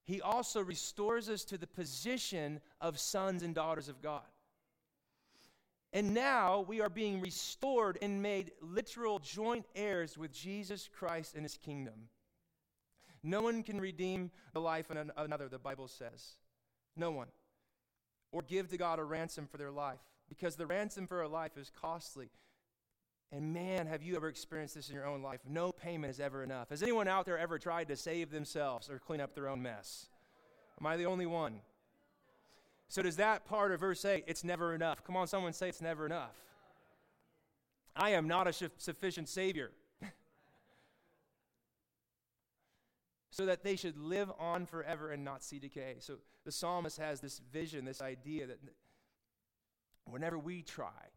He 0.03 0.21
also 0.21 0.61
restores 0.61 1.29
us 1.29 1.43
to 1.45 1.57
the 1.57 1.67
position 1.67 2.61
of 2.79 2.99
sons 2.99 3.43
and 3.43 3.55
daughters 3.55 3.89
of 3.89 4.01
God. 4.01 4.21
And 5.93 6.13
now 6.13 6.65
we 6.67 6.81
are 6.81 6.89
being 6.89 7.21
restored 7.21 7.97
and 8.01 8.21
made 8.21 8.51
literal 8.61 9.19
joint 9.19 9.65
heirs 9.75 10.17
with 10.17 10.31
Jesus 10.31 10.89
Christ 10.93 11.33
and 11.33 11.43
his 11.43 11.57
kingdom. 11.57 12.09
No 13.23 13.41
one 13.41 13.63
can 13.63 13.81
redeem 13.81 14.31
the 14.53 14.61
life 14.61 14.89
of 14.89 15.11
another, 15.17 15.49
the 15.49 15.59
Bible 15.59 15.87
says. 15.87 16.35
No 16.95 17.11
one. 17.11 17.27
Or 18.31 18.41
give 18.41 18.69
to 18.69 18.77
God 18.77 18.99
a 18.99 19.03
ransom 19.03 19.47
for 19.47 19.57
their 19.57 19.71
life, 19.71 19.99
because 20.29 20.55
the 20.55 20.67
ransom 20.67 21.07
for 21.07 21.21
a 21.21 21.29
life 21.29 21.57
is 21.57 21.71
costly. 21.81 22.29
And 23.31 23.53
man, 23.53 23.87
have 23.87 24.03
you 24.03 24.15
ever 24.15 24.29
experienced 24.29 24.75
this 24.75 24.89
in 24.89 24.95
your 24.95 25.05
own 25.05 25.21
life? 25.21 25.41
No 25.47 25.71
payment 25.71 26.11
is 26.11 26.19
ever 26.19 26.43
enough. 26.43 26.69
Has 26.69 26.81
anyone 26.81 27.07
out 27.07 27.25
there 27.25 27.37
ever 27.37 27.59
tried 27.59 27.89
to 27.89 27.97
save 27.97 28.31
themselves 28.31 28.89
or 28.89 28.99
clean 28.99 29.19
up 29.19 29.35
their 29.35 29.49
own 29.49 29.61
mess? 29.61 30.07
Am 30.79 30.87
I 30.87 30.95
the 30.95 31.05
only 31.05 31.25
one? 31.25 31.59
So, 32.89 33.01
does 33.01 33.17
that 33.17 33.43
part 33.45 33.73
of 33.73 33.81
verse 33.81 34.05
8, 34.05 34.23
it's 34.27 34.45
never 34.45 34.73
enough? 34.73 35.03
Come 35.03 35.17
on, 35.17 35.27
someone 35.27 35.51
say 35.51 35.67
it's 35.67 35.81
never 35.81 36.05
enough. 36.05 36.35
I 37.95 38.11
am 38.11 38.27
not 38.29 38.47
a 38.47 38.53
sufficient 38.77 39.27
Savior. 39.27 39.71
so 43.31 43.45
that 43.45 43.61
they 43.63 43.75
should 43.75 43.97
live 43.97 44.31
on 44.39 44.65
forever 44.65 45.11
and 45.11 45.25
not 45.25 45.43
see 45.43 45.59
decay. 45.59 45.95
So, 45.99 46.19
the 46.45 46.51
psalmist 46.53 46.97
has 46.97 47.19
this 47.19 47.41
vision, 47.51 47.83
this 47.83 48.01
idea 48.01 48.47
that 48.47 48.59
whenever 50.05 50.39
we 50.39 50.61
try, 50.61 51.09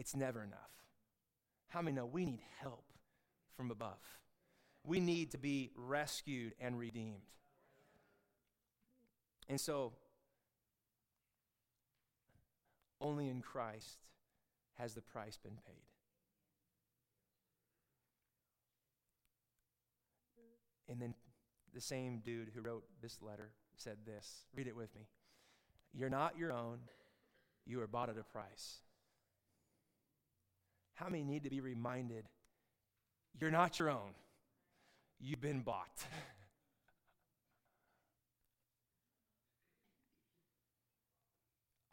it's 0.00 0.16
never 0.16 0.42
enough. 0.42 0.72
How 1.68 1.82
many 1.82 1.94
know 1.94 2.06
we 2.06 2.24
need 2.24 2.40
help 2.62 2.86
from 3.54 3.70
above? 3.70 4.00
We 4.82 4.98
need 4.98 5.32
to 5.32 5.38
be 5.38 5.72
rescued 5.76 6.54
and 6.58 6.78
redeemed. 6.78 7.28
And 9.46 9.60
so, 9.60 9.92
only 12.98 13.28
in 13.28 13.42
Christ 13.42 13.98
has 14.78 14.94
the 14.94 15.02
price 15.02 15.36
been 15.36 15.58
paid. 15.66 15.84
And 20.88 21.00
then 21.00 21.14
the 21.74 21.80
same 21.82 22.20
dude 22.24 22.52
who 22.54 22.62
wrote 22.62 22.84
this 23.02 23.20
letter 23.20 23.50
said 23.76 23.98
this. 24.06 24.44
Read 24.56 24.66
it 24.66 24.74
with 24.74 24.94
me. 24.94 25.02
You're 25.92 26.08
not 26.08 26.38
your 26.38 26.52
own, 26.52 26.78
you 27.66 27.82
are 27.82 27.86
bought 27.86 28.08
at 28.08 28.16
a 28.16 28.24
price. 28.24 28.78
How 31.00 31.08
many 31.08 31.24
need 31.24 31.44
to 31.44 31.50
be 31.50 31.60
reminded 31.62 32.26
you're 33.40 33.50
not 33.50 33.78
your 33.78 33.88
own? 33.88 34.10
You've 35.18 35.40
been 35.40 35.60
bought. 35.60 35.88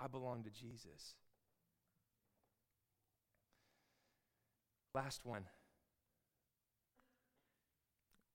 I 0.02 0.08
belong 0.08 0.44
to 0.44 0.50
Jesus. 0.50 1.16
Last 4.94 5.26
one. 5.26 5.46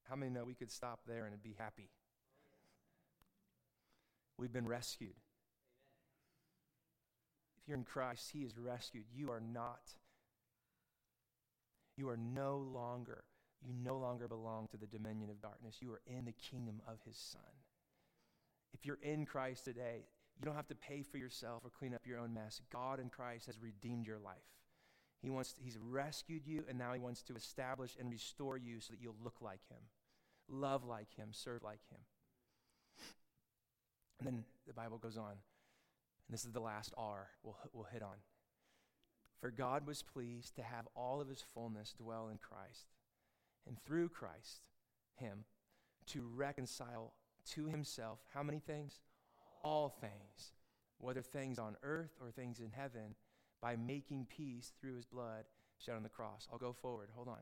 How 0.08 0.16
many 0.16 0.32
know 0.32 0.44
we 0.44 0.54
could 0.54 0.70
stop 0.70 1.00
there 1.06 1.26
and 1.26 1.42
be 1.42 1.54
happy? 1.58 1.90
We've 4.38 4.50
been 4.50 4.66
rescued. 4.66 5.16
If 7.58 7.68
you're 7.68 7.76
in 7.76 7.84
Christ, 7.84 8.30
He 8.32 8.38
is 8.38 8.56
rescued. 8.56 9.04
You 9.14 9.30
are 9.30 9.40
not. 9.40 9.82
You 11.96 12.08
are 12.08 12.16
no 12.16 12.56
longer, 12.56 13.24
you 13.60 13.72
no 13.74 13.98
longer 13.98 14.28
belong 14.28 14.68
to 14.68 14.76
the 14.76 14.86
dominion 14.86 15.30
of 15.30 15.40
darkness. 15.42 15.78
You 15.80 15.92
are 15.92 16.00
in 16.06 16.24
the 16.24 16.32
kingdom 16.32 16.80
of 16.86 16.98
His 17.06 17.16
Son. 17.16 17.42
If 18.72 18.86
you're 18.86 18.98
in 19.02 19.26
Christ 19.26 19.64
today, 19.64 20.06
you 20.38 20.46
don't 20.46 20.56
have 20.56 20.68
to 20.68 20.74
pay 20.74 21.02
for 21.02 21.18
yourself 21.18 21.64
or 21.64 21.70
clean 21.70 21.94
up 21.94 22.06
your 22.06 22.18
own 22.18 22.32
mess. 22.34 22.60
God 22.72 22.98
in 22.98 23.10
Christ 23.10 23.46
has 23.46 23.60
redeemed 23.60 24.06
your 24.06 24.18
life. 24.18 24.36
He 25.20 25.30
wants 25.30 25.52
to, 25.52 25.62
he's 25.62 25.78
rescued 25.78 26.46
you 26.46 26.64
and 26.68 26.76
now 26.78 26.92
he 26.92 26.98
wants 26.98 27.22
to 27.24 27.34
establish 27.34 27.96
and 27.98 28.10
restore 28.10 28.56
you 28.56 28.80
so 28.80 28.92
that 28.92 29.00
you'll 29.00 29.14
look 29.22 29.40
like 29.40 29.60
him, 29.68 29.78
love 30.48 30.84
like 30.84 31.14
him, 31.14 31.28
serve 31.30 31.62
like 31.62 31.78
him. 31.90 32.00
And 34.18 34.26
then 34.26 34.44
the 34.66 34.72
Bible 34.72 34.98
goes 34.98 35.16
on. 35.16 35.30
And 35.30 35.38
this 36.30 36.44
is 36.44 36.52
the 36.52 36.60
last 36.60 36.92
R 36.96 37.28
we'll, 37.44 37.56
we'll 37.72 37.86
hit 37.92 38.02
on. 38.02 38.16
For 39.42 39.50
God 39.50 39.88
was 39.88 40.04
pleased 40.04 40.54
to 40.54 40.62
have 40.62 40.86
all 40.94 41.20
of 41.20 41.28
his 41.28 41.44
fullness 41.52 41.92
dwell 41.98 42.28
in 42.28 42.38
Christ, 42.38 42.94
and 43.66 43.76
through 43.84 44.10
Christ, 44.10 44.62
him, 45.16 45.44
to 46.06 46.22
reconcile 46.32 47.12
to 47.50 47.66
himself 47.66 48.20
how 48.32 48.44
many 48.44 48.60
things? 48.60 49.00
All 49.64 49.88
things, 49.88 50.52
whether 50.98 51.22
things 51.22 51.58
on 51.58 51.76
earth 51.82 52.12
or 52.20 52.30
things 52.30 52.60
in 52.60 52.70
heaven, 52.70 53.16
by 53.60 53.74
making 53.74 54.28
peace 54.30 54.72
through 54.80 54.94
his 54.94 55.06
blood 55.06 55.44
shed 55.76 55.96
on 55.96 56.04
the 56.04 56.08
cross. 56.08 56.46
I'll 56.52 56.58
go 56.58 56.72
forward. 56.72 57.08
Hold 57.12 57.26
on. 57.26 57.40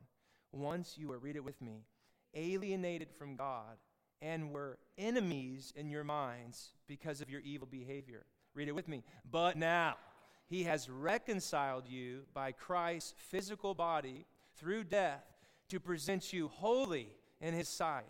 Once 0.51 0.95
you 0.97 1.07
were, 1.07 1.19
read 1.19 1.35
it 1.35 1.43
with 1.43 1.61
me, 1.61 1.85
alienated 2.33 3.09
from 3.15 3.35
God 3.35 3.77
and 4.23 4.49
were 4.51 4.79
enemies 4.97 5.71
in 5.75 5.91
your 5.91 6.03
minds 6.03 6.71
because 6.87 7.21
of 7.21 7.29
your 7.29 7.41
evil 7.41 7.67
behavior. 7.69 8.25
Read 8.55 8.69
it 8.69 8.75
with 8.75 8.87
me. 8.87 9.03
But 9.29 9.55
now 9.55 9.97
he 10.51 10.63
has 10.63 10.89
reconciled 10.89 11.87
you 11.87 12.23
by 12.33 12.51
Christ's 12.51 13.13
physical 13.15 13.73
body 13.73 14.25
through 14.57 14.83
death 14.83 15.23
to 15.69 15.79
present 15.79 16.33
you 16.33 16.49
holy 16.49 17.07
in 17.39 17.53
his 17.53 17.69
sight, 17.69 18.03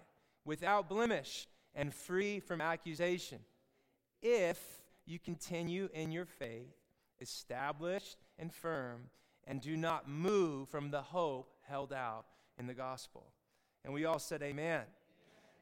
without 0.43 0.89
blemish 0.89 1.47
and 1.75 1.93
free 1.93 2.39
from 2.39 2.59
accusation. 2.59 3.37
If 4.23 4.59
you 5.05 5.19
continue 5.19 5.87
in 5.93 6.11
your 6.11 6.25
faith, 6.25 6.73
established 7.21 8.17
and 8.39 8.51
firm, 8.51 9.11
and 9.45 9.61
do 9.61 9.77
not 9.77 10.09
move 10.09 10.67
from 10.67 10.89
the 10.89 11.03
hope 11.03 11.53
held 11.67 11.93
out 11.93 12.25
in 12.57 12.65
the 12.65 12.73
gospel. 12.73 13.31
And 13.85 13.93
we 13.93 14.05
all 14.05 14.17
said, 14.17 14.41
Amen. 14.41 14.81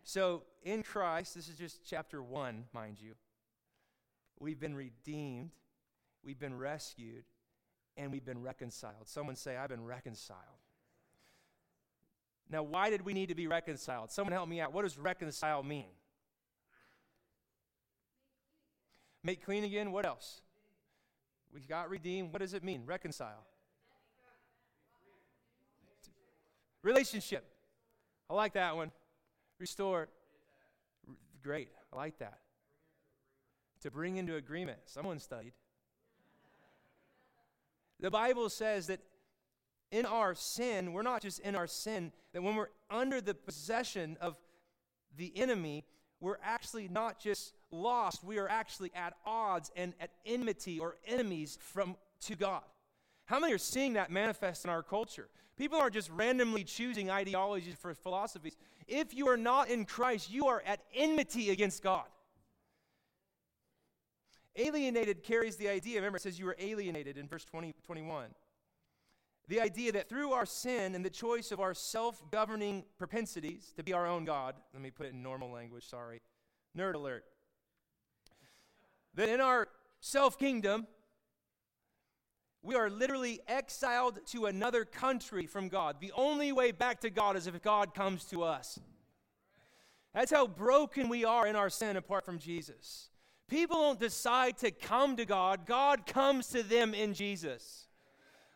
So, 0.04 0.44
in 0.64 0.84
Christ, 0.84 1.36
this 1.36 1.50
is 1.50 1.58
just 1.58 1.82
chapter 1.86 2.24
one, 2.24 2.64
mind 2.74 3.02
you. 3.02 3.16
We've 4.40 4.60
been 4.62 4.76
redeemed, 4.76 5.52
we've 6.24 6.40
been 6.40 6.58
rescued, 6.58 7.24
and 7.98 8.12
we've 8.12 8.26
been 8.26 8.42
reconciled. 8.42 9.08
Someone 9.08 9.36
say, 9.36 9.58
I've 9.58 9.70
been 9.70 9.86
reconciled. 9.86 10.40
Now, 12.50 12.64
why 12.64 12.90
did 12.90 13.06
we 13.06 13.14
need 13.14 13.30
to 13.30 13.36
be 13.36 13.48
reconciled? 13.48 14.12
Someone 14.12 14.34
help 14.34 14.50
me 14.50 14.60
out. 14.60 14.74
What 14.74 14.82
does 14.82 14.98
reconcile 14.98 15.62
mean? 15.62 15.86
Make 19.24 19.46
clean 19.46 19.64
again. 19.64 19.92
What 19.92 20.06
else? 20.06 20.42
We 21.54 21.62
got 21.62 21.90
redeemed. 21.90 22.32
What 22.34 22.40
does 22.40 22.54
it 22.54 22.64
mean? 22.64 22.84
Reconcile. 22.86 23.46
Relationship. 26.82 27.46
I 28.30 28.34
like 28.34 28.54
that 28.54 28.76
one. 28.76 28.92
Restore. 29.60 30.08
Great. 31.44 31.70
I 31.92 31.96
like 31.98 32.20
that. 32.20 32.40
To 33.82 33.92
bring 33.92 34.18
into 34.18 34.36
agreement. 34.36 34.80
Someone 34.86 35.20
studied. 35.20 35.54
The 38.00 38.12
Bible 38.12 38.50
says 38.50 38.88
that 38.88 39.00
in 39.92 40.06
our 40.06 40.36
sin, 40.36 40.94
we're 40.94 41.02
not 41.02 41.22
just 41.22 41.40
in 41.40 41.56
our 41.56 41.68
sin, 41.68 42.12
that 42.34 42.42
when 42.42 42.56
we're 42.56 42.70
under 42.90 43.22
the 43.22 43.34
possession 43.34 44.18
of 44.22 44.38
the 45.18 45.34
enemy, 45.36 45.84
we're 46.20 46.38
actually 46.44 46.88
not 46.88 47.20
just 47.20 47.54
lost, 47.72 48.24
we 48.24 48.38
are 48.38 48.48
actually 48.48 48.92
at 48.96 49.14
odds 49.26 49.72
and 49.76 49.94
at 50.00 50.12
enmity 50.26 50.80
or 50.80 50.98
enemies 51.08 51.58
from 51.62 51.96
to 52.22 52.36
God. 52.36 52.62
How 53.26 53.40
many 53.40 53.54
are 53.54 53.60
seeing 53.60 53.94
that 53.94 54.12
manifest 54.12 54.66
in 54.66 54.70
our 54.70 54.84
culture? 54.84 55.30
People 55.58 55.80
aren't 55.80 55.94
just 55.94 56.10
randomly 56.10 56.64
choosing 56.64 57.12
ideologies 57.12 57.76
for 57.80 57.94
philosophies. 57.94 58.56
If 58.88 59.14
you 59.14 59.28
are 59.28 59.38
not 59.38 59.70
in 59.70 59.86
Christ, 59.86 60.32
you 60.32 60.48
are 60.48 60.64
at 60.66 60.80
enmity 60.96 61.52
against 61.52 61.84
God. 61.84 62.06
Alienated 64.60 65.24
carries 65.24 65.56
the 65.56 65.70
idea, 65.70 65.96
remember, 65.96 66.18
it 66.18 66.22
says 66.22 66.38
you 66.38 66.46
were 66.46 66.56
alienated 66.60 67.18
in 67.18 67.28
verse 67.28 67.46
20, 67.46 67.74
21. 67.84 68.30
The 69.48 69.62
idea 69.62 69.92
that 69.94 70.08
through 70.08 70.34
our 70.34 70.46
sin 70.46 70.94
and 70.94 71.04
the 71.04 71.10
choice 71.10 71.52
of 71.52 71.60
our 71.60 71.74
self 71.74 72.22
governing 72.30 72.84
propensities 73.00 73.74
to 73.78 73.84
be 73.84 73.94
our 73.94 74.06
own 74.06 74.26
God, 74.26 74.56
let 74.74 74.84
me 74.84 74.92
put 74.92 75.08
it 75.08 75.14
in 75.14 75.24
normal 75.24 75.50
language, 75.50 75.88
sorry. 75.88 76.22
Nerd 76.78 76.94
alert 76.94 77.26
that 79.20 79.30
in 79.30 79.42
our 79.42 79.68
self 80.00 80.38
kingdom, 80.38 80.88
we 82.62 82.76
are 82.76 82.90
literally 82.90 83.40
exiled 83.48 84.20
to 84.28 84.46
another 84.46 84.86
country 84.86 85.46
from 85.46 85.70
God. 85.70 85.98
The 86.00 86.12
only 86.16 86.52
way 86.52 86.72
back 86.72 87.02
to 87.02 87.10
God 87.10 87.36
is 87.36 87.48
if 87.48 87.62
God 87.62 87.94
comes 87.94 88.26
to 88.26 88.44
us. 88.44 88.80
That's 90.14 90.32
how 90.32 90.48
broken 90.48 91.08
we 91.08 91.24
are 91.24 91.48
in 91.48 91.56
our 91.56 91.70
sin 91.70 91.96
apart 91.96 92.26
from 92.26 92.40
Jesus. 92.40 93.10
People 93.50 93.78
don't 93.78 94.00
decide 94.00 94.58
to 94.60 94.72
come 94.72 95.18
to 95.18 95.26
God, 95.26 95.66
God 95.66 96.06
comes 96.06 96.48
to 96.50 96.64
them 96.64 96.94
in 96.94 97.14
Jesus. 97.14 97.88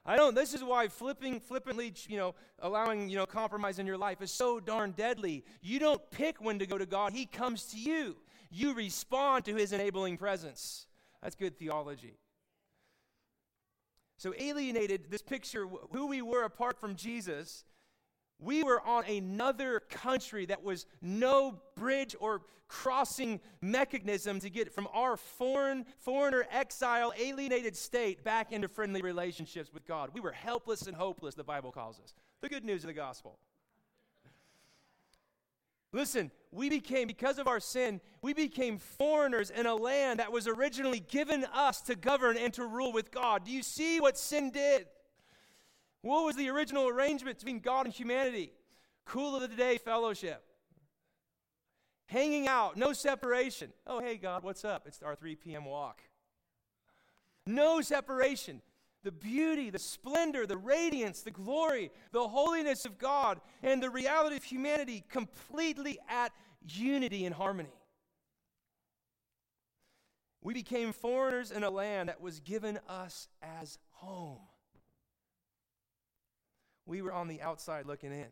I 0.05 0.17
don't, 0.17 0.35
this 0.35 0.53
is 0.53 0.61
why 0.63 0.89
flipping, 0.89 1.39
flippantly, 1.39 1.93
you 2.09 2.17
know, 2.17 2.35
allowing, 2.59 3.09
you 3.09 3.15
know, 3.17 3.25
compromise 3.25 3.79
in 3.79 3.87
your 3.87 3.97
life 3.97 4.21
is 4.21 4.31
so 4.31 4.59
darn 4.59 4.91
deadly. 4.91 5.45
You 5.61 5.79
don't 5.79 6.01
pick 6.11 6.41
when 6.41 6.59
to 6.59 6.67
go 6.67 6.77
to 6.77 6.85
God, 6.85 7.13
He 7.13 7.25
comes 7.25 7.65
to 7.67 7.79
you 7.79 8.17
you 8.53 8.73
respond 8.73 9.45
to 9.45 9.55
his 9.55 9.73
enabling 9.73 10.17
presence. 10.17 10.85
That's 11.21 11.35
good 11.35 11.57
theology. 11.57 12.17
So, 14.17 14.33
alienated, 14.37 15.09
this 15.09 15.23
picture, 15.23 15.65
who 15.91 16.07
we 16.07 16.21
were 16.21 16.43
apart 16.43 16.79
from 16.79 16.95
Jesus, 16.95 17.65
we 18.39 18.63
were 18.63 18.81
on 18.81 19.05
another 19.05 19.79
country 19.79 20.45
that 20.47 20.63
was 20.63 20.85
no 21.01 21.61
bridge 21.75 22.15
or 22.19 22.41
crossing 22.67 23.39
mechanism 23.61 24.39
to 24.39 24.49
get 24.49 24.73
from 24.73 24.87
our 24.93 25.15
foreign, 25.15 25.85
foreigner, 25.99 26.45
exile, 26.51 27.13
alienated 27.17 27.75
state 27.75 28.23
back 28.23 28.51
into 28.51 28.67
friendly 28.67 29.01
relationships 29.01 29.71
with 29.73 29.85
God. 29.85 30.09
We 30.13 30.21
were 30.21 30.31
helpless 30.31 30.87
and 30.87 30.95
hopeless, 30.95 31.35
the 31.35 31.43
Bible 31.43 31.71
calls 31.71 31.99
us. 32.03 32.13
The 32.41 32.49
good 32.49 32.65
news 32.65 32.83
of 32.83 32.87
the 32.87 32.93
gospel. 32.93 33.37
Listen, 35.91 36.31
we 36.51 36.69
became, 36.69 37.07
because 37.07 37.37
of 37.37 37.47
our 37.47 37.59
sin, 37.59 38.01
we 38.23 38.33
became 38.33 38.79
foreigners 38.79 39.51
in 39.51 39.67
a 39.67 39.75
land 39.75 40.19
that 40.19 40.31
was 40.31 40.47
originally 40.47 40.99
given 40.99 41.45
us 41.53 41.81
to 41.81 41.95
govern 41.95 42.35
and 42.35 42.51
to 42.55 42.65
rule 42.65 42.91
with 42.91 43.11
God. 43.11 43.45
Do 43.45 43.51
you 43.51 43.61
see 43.61 43.99
what 43.99 44.17
sin 44.17 44.49
did? 44.49 44.87
What 46.03 46.25
was 46.25 46.35
the 46.35 46.49
original 46.49 46.87
arrangement 46.87 47.39
between 47.39 47.59
God 47.59 47.85
and 47.85 47.93
humanity? 47.93 48.51
Cool 49.05 49.35
of 49.35 49.41
the 49.41 49.47
day 49.47 49.77
fellowship. 49.77 50.43
Hanging 52.07 52.47
out, 52.47 52.77
no 52.77 52.93
separation. 52.93 53.71
Oh, 53.87 53.99
hey, 53.99 54.17
God, 54.17 54.43
what's 54.43 54.63
up? 54.63 54.83
It's 54.85 55.01
our 55.01 55.15
3 55.15 55.35
p.m. 55.37 55.65
walk. 55.65 56.01
No 57.47 57.81
separation 57.81 58.61
the 59.03 59.11
beauty, 59.11 59.69
the 59.69 59.79
splendor, 59.79 60.45
the 60.45 60.57
radiance, 60.57 61.21
the 61.21 61.31
glory, 61.31 61.91
the 62.11 62.27
holiness 62.27 62.85
of 62.85 62.97
God, 62.97 63.41
and 63.61 63.83
the 63.83 63.89
reality 63.89 64.37
of 64.37 64.43
humanity 64.43 65.03
completely 65.09 65.99
at 66.07 66.31
unity 66.65 67.25
and 67.25 67.35
harmony. 67.35 67.73
We 70.41 70.53
became 70.53 70.93
foreigners 70.93 71.51
in 71.51 71.63
a 71.63 71.69
land 71.69 72.09
that 72.09 72.21
was 72.21 72.39
given 72.39 72.79
us 72.87 73.27
as 73.41 73.77
home. 73.91 74.39
We 76.85 77.01
were 77.01 77.13
on 77.13 77.27
the 77.27 77.41
outside 77.41 77.85
looking 77.85 78.11
in. 78.11 78.27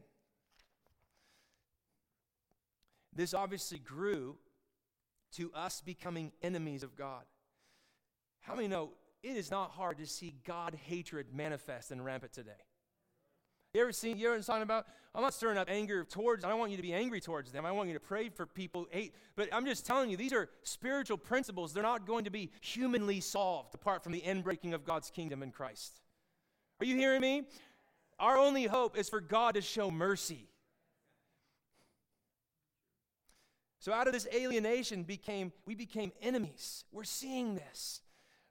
This 3.14 3.34
obviously 3.34 3.80
grew 3.80 4.38
to 5.34 5.52
us 5.54 5.82
becoming 5.82 6.32
enemies 6.42 6.84
of 6.84 6.96
God. 6.96 7.24
How 8.42 8.56
many 8.56 8.68
know 8.68 8.92
it 9.24 9.38
is 9.38 9.52
not 9.52 9.72
hard 9.72 9.98
to 10.00 10.08
see 10.08 10.36
God 10.46 10.78
hatred 10.88 11.28
manifest 11.34 11.92
and 11.92 12.04
rampant 12.04 12.34
today. 12.34 12.52
You 13.74 13.82
ever 13.82 13.94
seen, 13.94 14.18
you 14.18 14.34
ever 14.34 14.42
talking 14.42 14.64
about, 14.64 14.86
I'm 15.16 15.22
not 15.22 15.34
stirring 15.34 15.58
up 15.58 15.70
anger 15.70 16.04
towards, 16.04 16.44
I 16.44 16.50
don't 16.50 16.60
want 16.60 16.72
you 16.72 16.78
to 16.78 16.84
be 16.84 16.94
angry 16.94 17.22
towards 17.22 17.52
them. 17.52 17.66
I 17.66 17.72
want 17.72 17.88
you 17.88 17.94
to 17.94 18.02
pray 18.02 18.30
for 18.30 18.46
people 18.46 18.88
hate. 18.90 19.14
But 19.36 19.48
I'm 19.54 19.66
just 19.66 19.86
telling 19.86 20.10
you, 20.10 20.18
these 20.18 20.34
are 20.34 20.50
spiritual 20.64 21.18
principles. 21.18 21.72
They're 21.72 21.84
not 21.84 22.06
going 22.06 22.26
to 22.26 22.32
be 22.32 22.52
humanly 22.60 23.22
solved 23.22 23.74
apart 23.74 24.04
from 24.04 24.12
the 24.12 24.24
end 24.26 24.44
breaking 24.44 24.74
of 24.74 24.84
God's 24.84 25.10
kingdom 25.10 25.42
in 25.42 25.52
Christ. 25.52 26.02
Are 26.82 26.86
you 26.86 26.98
hearing 26.98 27.22
me? 27.22 27.44
Our 28.22 28.38
only 28.38 28.66
hope 28.66 28.96
is 28.96 29.10
for 29.10 29.20
God 29.20 29.56
to 29.56 29.62
show 29.62 29.90
mercy. 29.90 30.48
So 33.80 33.92
out 33.92 34.06
of 34.06 34.14
this 34.14 34.28
alienation 34.32 35.02
became 35.02 35.52
we 35.66 35.74
became 35.74 36.12
enemies. 36.22 36.86
We're 36.92 37.04
seeing 37.04 37.56
this. 37.56 38.02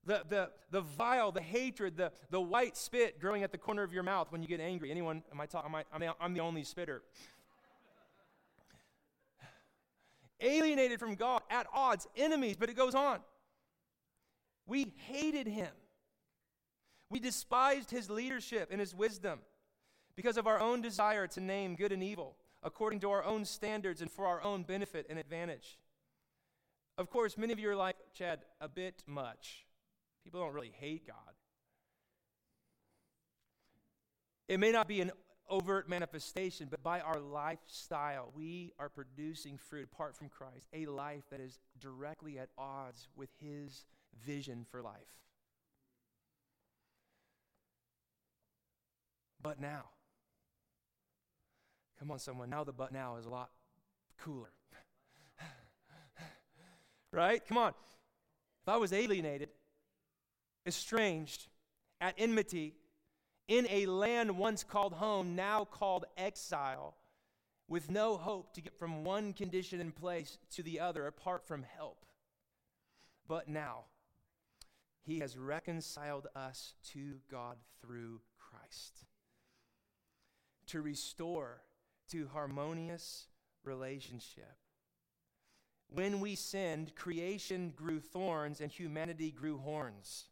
The, 0.04 0.22
the, 0.28 0.50
the 0.72 0.80
vile, 0.80 1.30
the 1.30 1.42
hatred, 1.42 1.96
the, 1.96 2.10
the 2.30 2.40
white 2.40 2.76
spit 2.76 3.20
growing 3.20 3.44
at 3.44 3.52
the 3.52 3.58
corner 3.58 3.82
of 3.84 3.92
your 3.92 4.02
mouth 4.02 4.32
when 4.32 4.42
you 4.42 4.48
get 4.48 4.58
angry. 4.58 4.90
Anyone, 4.90 5.22
am 5.30 5.40
I 5.40 5.46
talking? 5.46 5.72
I'm, 5.92 6.02
I'm 6.20 6.34
the 6.34 6.40
only 6.40 6.64
spitter. 6.64 7.02
Alienated 10.40 10.98
from 10.98 11.14
God, 11.14 11.42
at 11.50 11.66
odds, 11.72 12.08
enemies, 12.16 12.56
but 12.58 12.70
it 12.70 12.76
goes 12.76 12.94
on. 12.94 13.20
We 14.66 14.94
hated 15.06 15.46
him. 15.46 15.70
We 17.10 17.20
despised 17.20 17.90
his 17.90 18.08
leadership 18.08 18.70
and 18.72 18.80
his 18.80 18.94
wisdom 18.94 19.40
because 20.20 20.36
of 20.36 20.46
our 20.46 20.60
own 20.60 20.82
desire 20.82 21.26
to 21.26 21.40
name 21.40 21.74
good 21.74 21.92
and 21.92 22.02
evil 22.02 22.36
according 22.62 23.00
to 23.00 23.10
our 23.10 23.24
own 23.24 23.42
standards 23.42 24.02
and 24.02 24.10
for 24.10 24.26
our 24.26 24.42
own 24.42 24.62
benefit 24.64 25.06
and 25.08 25.18
advantage. 25.18 25.78
Of 26.98 27.08
course, 27.08 27.38
many 27.38 27.54
of 27.54 27.58
you 27.58 27.70
are 27.70 27.74
like, 27.74 27.96
Chad, 28.12 28.40
a 28.60 28.68
bit 28.68 29.02
much. 29.06 29.64
People 30.22 30.40
don't 30.40 30.52
really 30.52 30.74
hate 30.78 31.06
God. 31.06 31.16
It 34.46 34.60
may 34.60 34.72
not 34.72 34.86
be 34.86 35.00
an 35.00 35.10
overt 35.48 35.88
manifestation, 35.88 36.68
but 36.70 36.82
by 36.82 37.00
our 37.00 37.18
lifestyle, 37.18 38.30
we 38.36 38.74
are 38.78 38.90
producing 38.90 39.56
fruit 39.56 39.88
apart 39.90 40.14
from 40.14 40.28
Christ, 40.28 40.68
a 40.74 40.84
life 40.84 41.24
that 41.30 41.40
is 41.40 41.58
directly 41.80 42.38
at 42.38 42.50
odds 42.58 43.08
with 43.16 43.30
His 43.40 43.86
vision 44.22 44.66
for 44.70 44.82
life. 44.82 45.00
But 49.42 49.58
now, 49.58 49.84
come 52.00 52.10
on, 52.10 52.18
someone, 52.18 52.50
now 52.50 52.64
the 52.64 52.72
but 52.72 52.92
now 52.92 53.16
is 53.16 53.26
a 53.26 53.30
lot 53.30 53.50
cooler. 54.18 54.50
right? 57.12 57.46
Come 57.46 57.58
on. 57.58 57.74
If 58.62 58.68
I 58.68 58.78
was 58.78 58.92
alienated, 58.92 59.50
estranged, 60.66 61.46
at 62.00 62.14
enmity, 62.16 62.74
in 63.46 63.66
a 63.68 63.84
land 63.86 64.38
once 64.38 64.64
called 64.64 64.94
home, 64.94 65.36
now 65.36 65.66
called 65.66 66.06
exile, 66.16 66.96
with 67.68 67.90
no 67.90 68.16
hope 68.16 68.54
to 68.54 68.62
get 68.62 68.78
from 68.78 69.04
one 69.04 69.34
condition 69.34 69.80
and 69.80 69.94
place 69.94 70.38
to 70.52 70.62
the 70.62 70.80
other 70.80 71.06
apart 71.06 71.46
from 71.46 71.62
help. 71.62 72.06
But 73.28 73.48
now, 73.48 73.84
he 75.02 75.18
has 75.18 75.36
reconciled 75.36 76.26
us 76.34 76.74
to 76.92 77.16
God 77.30 77.56
through 77.80 78.20
Christ 78.38 79.04
to 80.66 80.80
restore 80.80 81.60
to 82.10 82.28
harmonious 82.32 83.26
relationship. 83.64 84.56
When 85.88 86.20
we 86.20 86.36
sinned, 86.36 86.94
creation 86.94 87.72
grew 87.74 88.00
thorns 88.00 88.60
and 88.60 88.70
humanity 88.70 89.30
grew 89.30 89.58
horns. 89.58 90.26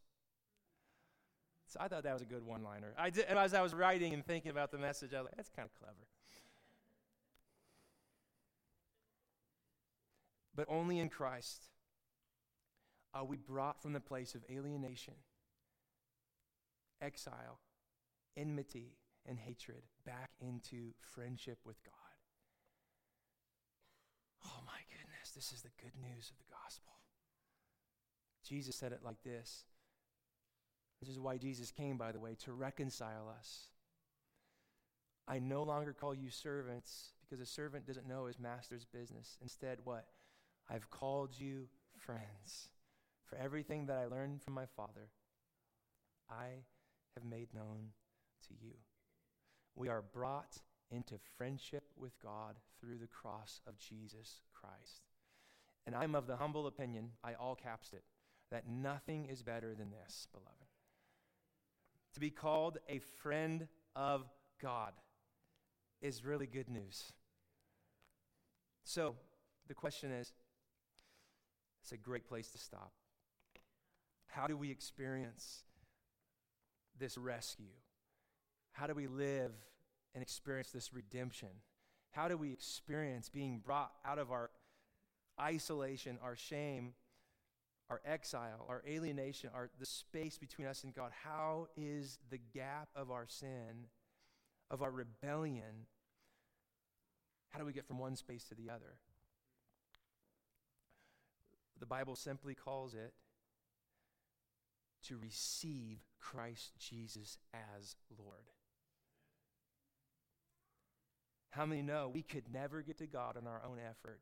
So 1.66 1.78
I 1.80 1.88
thought 1.88 2.04
that 2.04 2.12
was 2.12 2.22
a 2.22 2.26
good 2.26 2.44
one 2.44 2.62
liner. 2.62 2.94
I 2.96 3.10
did, 3.10 3.26
and 3.28 3.38
as 3.38 3.52
I 3.52 3.60
was 3.60 3.74
writing 3.74 4.14
and 4.14 4.24
thinking 4.24 4.50
about 4.50 4.70
the 4.70 4.78
message, 4.78 5.12
I 5.12 5.18
was 5.18 5.26
like, 5.26 5.36
that's 5.36 5.50
kind 5.50 5.68
of 5.68 5.78
clever. 5.78 6.06
But 10.54 10.66
only 10.68 10.98
in 10.98 11.08
Christ 11.08 11.66
are 13.12 13.24
we 13.24 13.36
brought 13.36 13.82
from 13.82 13.92
the 13.92 14.00
place 14.00 14.34
of 14.34 14.42
alienation, 14.50 15.14
exile, 17.00 17.58
enmity, 18.36 18.97
and 19.28 19.38
hatred 19.38 19.82
back 20.06 20.30
into 20.40 20.92
friendship 21.00 21.58
with 21.64 21.82
God. 21.84 21.94
Oh 24.46 24.62
my 24.66 24.80
goodness, 24.90 25.32
this 25.34 25.52
is 25.52 25.62
the 25.62 25.70
good 25.82 25.92
news 26.00 26.30
of 26.30 26.38
the 26.38 26.50
gospel. 26.50 26.92
Jesus 28.44 28.76
said 28.76 28.92
it 28.92 29.00
like 29.04 29.22
this 29.22 29.64
this 31.00 31.08
is 31.08 31.20
why 31.20 31.36
Jesus 31.36 31.70
came, 31.70 31.96
by 31.96 32.12
the 32.12 32.18
way, 32.18 32.36
to 32.44 32.52
reconcile 32.52 33.32
us. 33.38 33.68
I 35.28 35.38
no 35.38 35.62
longer 35.62 35.92
call 35.92 36.14
you 36.14 36.30
servants 36.30 37.12
because 37.20 37.40
a 37.40 37.46
servant 37.46 37.86
doesn't 37.86 38.08
know 38.08 38.26
his 38.26 38.38
master's 38.38 38.84
business. 38.84 39.36
Instead, 39.40 39.78
what? 39.84 40.06
I've 40.68 40.90
called 40.90 41.38
you 41.38 41.68
friends. 41.96 42.68
For 43.26 43.36
everything 43.36 43.86
that 43.86 43.98
I 43.98 44.06
learned 44.06 44.42
from 44.42 44.54
my 44.54 44.64
Father, 44.74 45.10
I 46.30 46.64
have 47.14 47.24
made 47.24 47.52
known 47.54 47.90
to 48.48 48.54
you. 48.58 48.72
We 49.78 49.88
are 49.88 50.02
brought 50.02 50.58
into 50.90 51.14
friendship 51.36 51.84
with 51.96 52.12
God 52.22 52.56
through 52.80 52.98
the 52.98 53.06
cross 53.06 53.60
of 53.66 53.78
Jesus 53.78 54.40
Christ. 54.52 55.02
And 55.86 55.94
I'm 55.94 56.14
of 56.14 56.26
the 56.26 56.36
humble 56.36 56.66
opinion, 56.66 57.10
I 57.24 57.34
all 57.34 57.54
caps 57.54 57.92
it, 57.92 58.02
that 58.50 58.68
nothing 58.68 59.26
is 59.26 59.42
better 59.42 59.74
than 59.74 59.90
this, 59.90 60.26
beloved 60.32 60.68
to 62.18 62.20
be 62.20 62.30
called 62.30 62.78
a 62.88 62.98
friend 62.98 63.68
of 63.94 64.24
God 64.60 64.92
is 66.00 66.24
really 66.24 66.48
good 66.48 66.68
news. 66.68 67.12
So, 68.82 69.14
the 69.68 69.74
question 69.74 70.10
is 70.10 70.32
it's 71.82 71.92
a 71.92 71.96
great 71.96 72.26
place 72.26 72.48
to 72.50 72.58
stop. 72.58 72.92
How 74.26 74.48
do 74.48 74.56
we 74.56 74.70
experience 74.72 75.62
this 76.98 77.16
rescue? 77.16 77.66
How 78.78 78.86
do 78.86 78.94
we 78.94 79.08
live 79.08 79.50
and 80.14 80.22
experience 80.22 80.70
this 80.70 80.92
redemption? 80.92 81.48
How 82.12 82.28
do 82.28 82.36
we 82.36 82.52
experience 82.52 83.28
being 83.28 83.58
brought 83.58 83.90
out 84.04 84.20
of 84.20 84.30
our 84.30 84.50
isolation, 85.40 86.16
our 86.22 86.36
shame, 86.36 86.92
our 87.90 88.00
exile, 88.04 88.64
our 88.68 88.84
alienation, 88.88 89.50
our, 89.52 89.68
the 89.80 89.86
space 89.86 90.38
between 90.38 90.68
us 90.68 90.84
and 90.84 90.94
God? 90.94 91.10
How 91.24 91.66
is 91.76 92.18
the 92.30 92.38
gap 92.54 92.88
of 92.94 93.10
our 93.10 93.26
sin, 93.26 93.88
of 94.70 94.80
our 94.80 94.92
rebellion, 94.92 95.86
how 97.48 97.58
do 97.58 97.64
we 97.64 97.72
get 97.72 97.86
from 97.86 97.98
one 97.98 98.14
space 98.14 98.44
to 98.44 98.54
the 98.54 98.70
other? 98.70 98.94
The 101.80 101.86
Bible 101.86 102.14
simply 102.14 102.54
calls 102.54 102.94
it 102.94 103.12
to 105.06 105.16
receive 105.16 105.98
Christ 106.20 106.72
Jesus 106.78 107.38
as 107.52 107.96
Lord. 108.16 108.44
How 111.50 111.66
many 111.66 111.82
know 111.82 112.10
we 112.12 112.22
could 112.22 112.52
never 112.52 112.82
get 112.82 112.98
to 112.98 113.06
God 113.06 113.36
on 113.36 113.46
our 113.46 113.62
own 113.64 113.78
effort? 113.78 114.20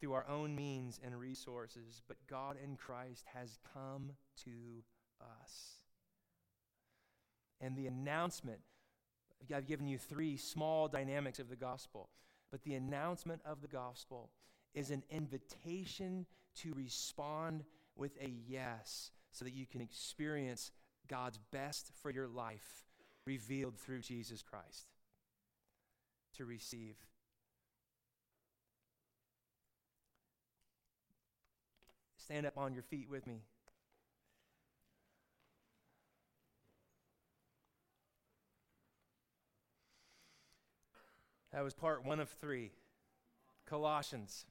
through 0.00 0.12
our 0.12 0.28
own 0.28 0.54
means 0.54 1.00
and 1.04 1.18
resources, 1.18 2.02
but 2.06 2.16
God 2.28 2.56
in 2.62 2.76
Christ 2.76 3.24
has 3.34 3.58
come 3.74 4.12
to 4.44 4.82
us. 5.20 5.82
And 7.60 7.76
the 7.76 7.86
announcement, 7.86 8.60
I've 9.54 9.66
given 9.66 9.88
you 9.88 9.98
three 9.98 10.36
small 10.36 10.88
dynamics 10.88 11.38
of 11.38 11.48
the 11.48 11.56
gospel, 11.56 12.10
but 12.50 12.62
the 12.62 12.74
announcement 12.74 13.42
of 13.44 13.60
the 13.60 13.68
gospel 13.68 14.30
is 14.74 14.90
an 14.90 15.02
invitation 15.10 16.26
to 16.56 16.72
respond 16.74 17.64
with 17.96 18.16
a 18.22 18.32
yes 18.46 19.10
so 19.32 19.44
that 19.44 19.54
you 19.54 19.66
can 19.66 19.80
experience 19.80 20.70
God's 21.08 21.38
best 21.50 21.90
for 22.00 22.10
your 22.10 22.28
life 22.28 22.84
revealed 23.26 23.76
through 23.76 24.00
Jesus 24.00 24.42
Christ. 24.42 24.86
To 26.38 26.44
receive. 26.44 26.94
Stand 32.16 32.46
up 32.46 32.56
on 32.56 32.74
your 32.74 32.84
feet 32.84 33.10
with 33.10 33.26
me. 33.26 33.42
That 41.52 41.64
was 41.64 41.74
part 41.74 42.04
one 42.04 42.20
of 42.20 42.28
three 42.28 42.70
Colossians. 43.66 44.46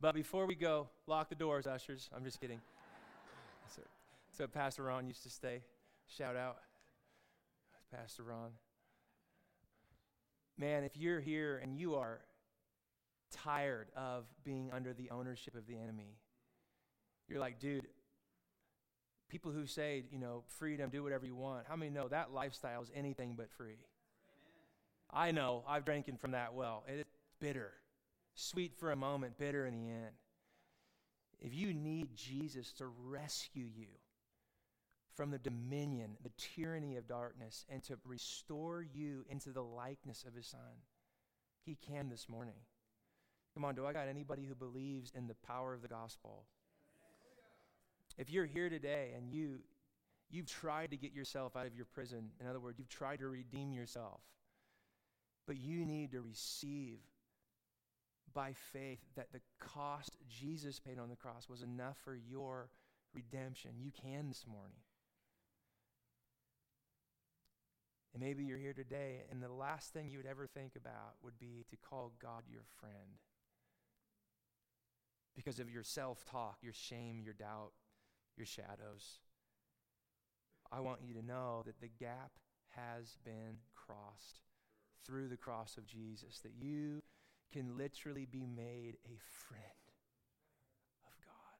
But 0.00 0.14
before 0.14 0.46
we 0.46 0.54
go, 0.54 0.88
lock 1.06 1.28
the 1.28 1.34
doors, 1.34 1.66
ushers. 1.66 2.08
I'm 2.16 2.24
just 2.24 2.40
kidding. 2.40 2.60
so, 3.76 3.82
so 4.30 4.46
Pastor 4.46 4.84
Ron 4.84 5.08
used 5.08 5.24
to 5.24 5.30
stay. 5.30 5.60
Shout 6.06 6.36
out, 6.36 6.56
Pastor 7.92 8.22
Ron. 8.22 8.52
Man, 10.58 10.84
if 10.84 10.96
you're 10.96 11.20
here 11.20 11.58
and 11.62 11.76
you 11.76 11.96
are 11.96 12.20
tired 13.30 13.88
of 13.96 14.24
being 14.44 14.70
under 14.72 14.92
the 14.92 15.10
ownership 15.10 15.54
of 15.54 15.66
the 15.66 15.76
enemy. 15.76 16.16
You're 17.28 17.40
like, 17.40 17.58
dude, 17.58 17.86
people 19.28 19.52
who 19.52 19.66
say, 19.66 20.04
you 20.10 20.18
know, 20.18 20.44
freedom, 20.58 20.90
do 20.90 21.02
whatever 21.02 21.26
you 21.26 21.34
want, 21.34 21.66
how 21.68 21.76
many 21.76 21.90
know 21.90 22.08
that 22.08 22.32
lifestyle 22.32 22.82
is 22.82 22.90
anything 22.94 23.34
but 23.36 23.50
free? 23.50 23.78
I 25.10 25.32
know, 25.32 25.64
I've 25.68 25.84
drinking 25.84 26.18
from 26.18 26.32
that 26.32 26.54
well. 26.54 26.84
It's 26.86 27.08
bitter, 27.40 27.72
sweet 28.34 28.74
for 28.76 28.92
a 28.92 28.96
moment, 28.96 29.38
bitter 29.38 29.66
in 29.66 29.74
the 29.74 29.88
end. 29.88 30.14
If 31.40 31.54
you 31.54 31.74
need 31.74 32.14
Jesus 32.16 32.72
to 32.74 32.86
rescue 32.86 33.66
you 33.74 33.88
from 35.16 35.30
the 35.30 35.38
dominion, 35.38 36.16
the 36.22 36.30
tyranny 36.36 36.96
of 36.96 37.08
darkness, 37.08 37.64
and 37.68 37.82
to 37.84 37.98
restore 38.04 38.82
you 38.82 39.24
into 39.28 39.50
the 39.50 39.62
likeness 39.62 40.24
of 40.26 40.34
his 40.34 40.46
son. 40.46 40.84
He 41.64 41.76
can 41.76 42.10
this 42.10 42.28
morning. 42.28 42.54
Come 43.54 43.64
on, 43.64 43.74
do 43.74 43.86
I 43.86 43.92
got 43.92 44.08
anybody 44.08 44.44
who 44.44 44.54
believes 44.54 45.10
in 45.14 45.26
the 45.26 45.34
power 45.34 45.72
of 45.72 45.80
the 45.80 45.88
gospel? 45.88 46.44
If 48.18 48.30
you're 48.30 48.46
here 48.46 48.68
today 48.68 49.12
and 49.16 49.32
you 49.32 49.60
you've 50.30 50.46
tried 50.46 50.90
to 50.90 50.96
get 50.96 51.12
yourself 51.12 51.56
out 51.56 51.66
of 51.66 51.74
your 51.74 51.86
prison, 51.86 52.30
in 52.40 52.46
other 52.46 52.60
words, 52.60 52.78
you've 52.78 52.88
tried 52.88 53.20
to 53.20 53.28
redeem 53.28 53.72
yourself, 53.72 54.20
but 55.46 55.56
you 55.56 55.86
need 55.86 56.12
to 56.12 56.20
receive 56.20 56.98
by 58.34 58.52
faith 58.72 59.00
that 59.16 59.32
the 59.32 59.40
cost 59.58 60.16
Jesus 60.28 60.78
paid 60.78 60.98
on 60.98 61.08
the 61.08 61.16
cross 61.16 61.48
was 61.48 61.62
enough 61.62 61.96
for 62.04 62.14
your 62.14 62.68
redemption. 63.14 63.70
You 63.78 63.90
can 63.90 64.28
this 64.28 64.44
morning. 64.46 64.76
And 68.16 68.24
maybe 68.24 68.44
you're 68.44 68.56
here 68.56 68.72
today, 68.72 69.24
and 69.30 69.42
the 69.42 69.52
last 69.52 69.92
thing 69.92 70.08
you 70.08 70.16
would 70.16 70.26
ever 70.26 70.46
think 70.46 70.72
about 70.74 71.16
would 71.22 71.38
be 71.38 71.66
to 71.68 71.76
call 71.76 72.14
God 72.18 72.44
your 72.50 72.62
friend 72.80 73.20
because 75.34 75.60
of 75.60 75.68
your 75.68 75.82
self 75.82 76.24
talk, 76.24 76.56
your 76.62 76.72
shame, 76.72 77.20
your 77.22 77.34
doubt, 77.34 77.72
your 78.34 78.46
shadows. 78.46 79.20
I 80.72 80.80
want 80.80 81.00
you 81.06 81.12
to 81.12 81.20
know 81.20 81.62
that 81.66 81.78
the 81.82 81.90
gap 82.00 82.30
has 82.74 83.18
been 83.22 83.58
crossed 83.74 84.40
through 85.04 85.28
the 85.28 85.36
cross 85.36 85.76
of 85.76 85.86
Jesus, 85.86 86.40
that 86.40 86.54
you 86.58 87.02
can 87.52 87.76
literally 87.76 88.24
be 88.24 88.46
made 88.46 88.96
a 89.04 89.18
friend 89.46 89.62
of 91.06 91.12
God. 91.20 91.58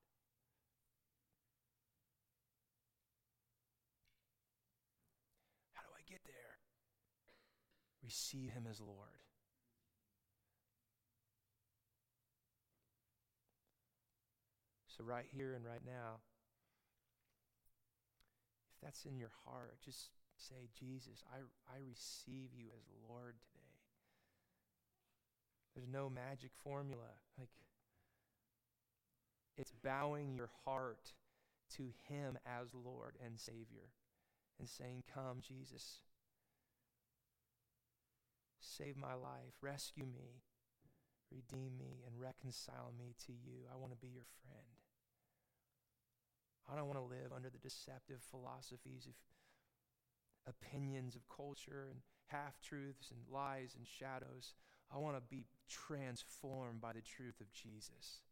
How 5.75 5.83
do 5.83 5.89
I 5.95 6.01
get 6.11 6.23
there? 6.25 6.57
Receive 8.07 8.53
Him 8.53 8.67
as 8.71 8.81
Lord. 8.81 9.19
So, 14.97 15.03
right 15.05 15.27
here 15.37 15.55
and 15.55 15.65
right 15.65 15.85
now, 15.85 16.21
if 18.71 18.81
that's 18.81 19.05
in 19.05 19.19
your 19.19 19.33
heart, 19.45 19.77
just 19.85 20.11
say, 20.37 20.69
Jesus, 20.79 21.25
I, 21.33 21.39
I 21.69 21.79
receive 21.87 22.51
you 22.57 22.67
as 22.77 22.85
Lord 23.09 23.35
today. 23.53 23.67
There's 25.75 25.89
no 25.89 26.09
magic 26.09 26.53
formula. 26.63 27.11
Like, 27.37 27.51
it's 29.59 29.73
bowing 29.83 30.35
your 30.35 30.51
heart 30.65 31.13
to 31.77 31.91
Him 32.09 32.39
as 32.47 32.69
Lord 32.73 33.17
and 33.25 33.39
Savior 33.39 33.91
and 34.59 34.69
saying, 34.69 35.03
Come, 35.13 35.39
Jesus. 35.47 36.01
Save 38.67 38.97
my 38.97 39.15
life, 39.15 39.55
rescue 39.63 40.07
me, 40.07 40.43
redeem 41.31 41.79
me, 41.79 42.03
and 42.05 42.21
reconcile 42.21 42.93
me 42.99 43.15
to 43.27 43.33
you. 43.33 43.71
I 43.73 43.77
want 43.77 43.93
to 43.93 43.99
be 43.99 44.09
your 44.09 44.27
friend. 44.43 44.67
I 46.67 46.75
don't 46.75 46.89
want 46.89 46.99
to 46.99 47.05
live 47.05 47.31
under 47.35 47.49
the 47.49 47.63
deceptive 47.63 48.21
philosophies 48.29 49.07
of 49.07 49.15
opinions 50.49 51.15
of 51.15 51.29
culture 51.29 51.87
and 51.91 52.01
half 52.27 52.61
truths 52.61 53.13
and 53.13 53.21
lies 53.33 53.75
and 53.77 53.87
shadows. 53.87 54.55
I 54.93 54.99
want 54.99 55.17
to 55.17 55.23
be 55.23 55.47
transformed 55.69 56.81
by 56.81 56.93
the 56.93 57.03
truth 57.03 57.41
of 57.41 57.53
Jesus. 57.53 58.23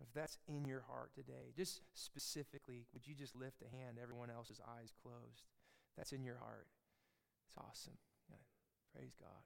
If 0.00 0.12
that's 0.14 0.38
in 0.46 0.64
your 0.64 0.82
heart 0.88 1.10
today, 1.14 1.52
just 1.56 1.80
specifically, 1.94 2.86
would 2.92 3.06
you 3.06 3.14
just 3.14 3.36
lift 3.36 3.62
a 3.62 3.76
hand, 3.76 3.98
everyone 4.00 4.30
else's 4.30 4.60
eyes 4.60 4.92
closed? 5.02 5.46
That's 5.96 6.12
in 6.12 6.24
your 6.24 6.38
heart. 6.38 6.66
It's 7.46 7.56
awesome. 7.58 7.98
Yeah. 8.30 8.36
Praise 8.94 9.14
God. 9.20 9.42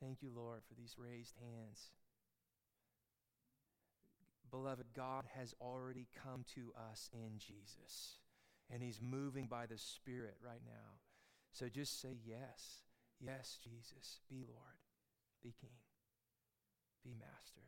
Thank 0.00 0.22
you, 0.22 0.30
Lord, 0.34 0.62
for 0.68 0.74
these 0.74 0.96
raised 0.98 1.34
hands. 1.40 1.90
Beloved, 4.50 4.86
God 4.94 5.24
has 5.34 5.54
already 5.60 6.06
come 6.22 6.44
to 6.54 6.72
us 6.92 7.08
in 7.12 7.38
Jesus, 7.38 8.18
and 8.70 8.82
He's 8.82 9.00
moving 9.00 9.46
by 9.46 9.66
the 9.66 9.78
Spirit 9.78 10.36
right 10.44 10.62
now. 10.66 11.00
So 11.52 11.68
just 11.68 12.00
say 12.00 12.18
yes. 12.24 12.82
Yes, 13.20 13.58
Jesus. 13.62 14.20
Be 14.28 14.44
Lord. 14.46 14.78
Be 15.42 15.54
King. 15.60 15.70
Be 17.04 17.14
Master. 17.14 17.62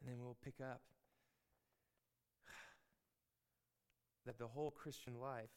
And 0.00 0.10
then 0.10 0.18
we'll 0.20 0.36
pick 0.44 0.60
up 0.60 0.82
that 4.26 4.38
the 4.38 4.46
whole 4.46 4.70
Christian 4.70 5.20
life 5.20 5.50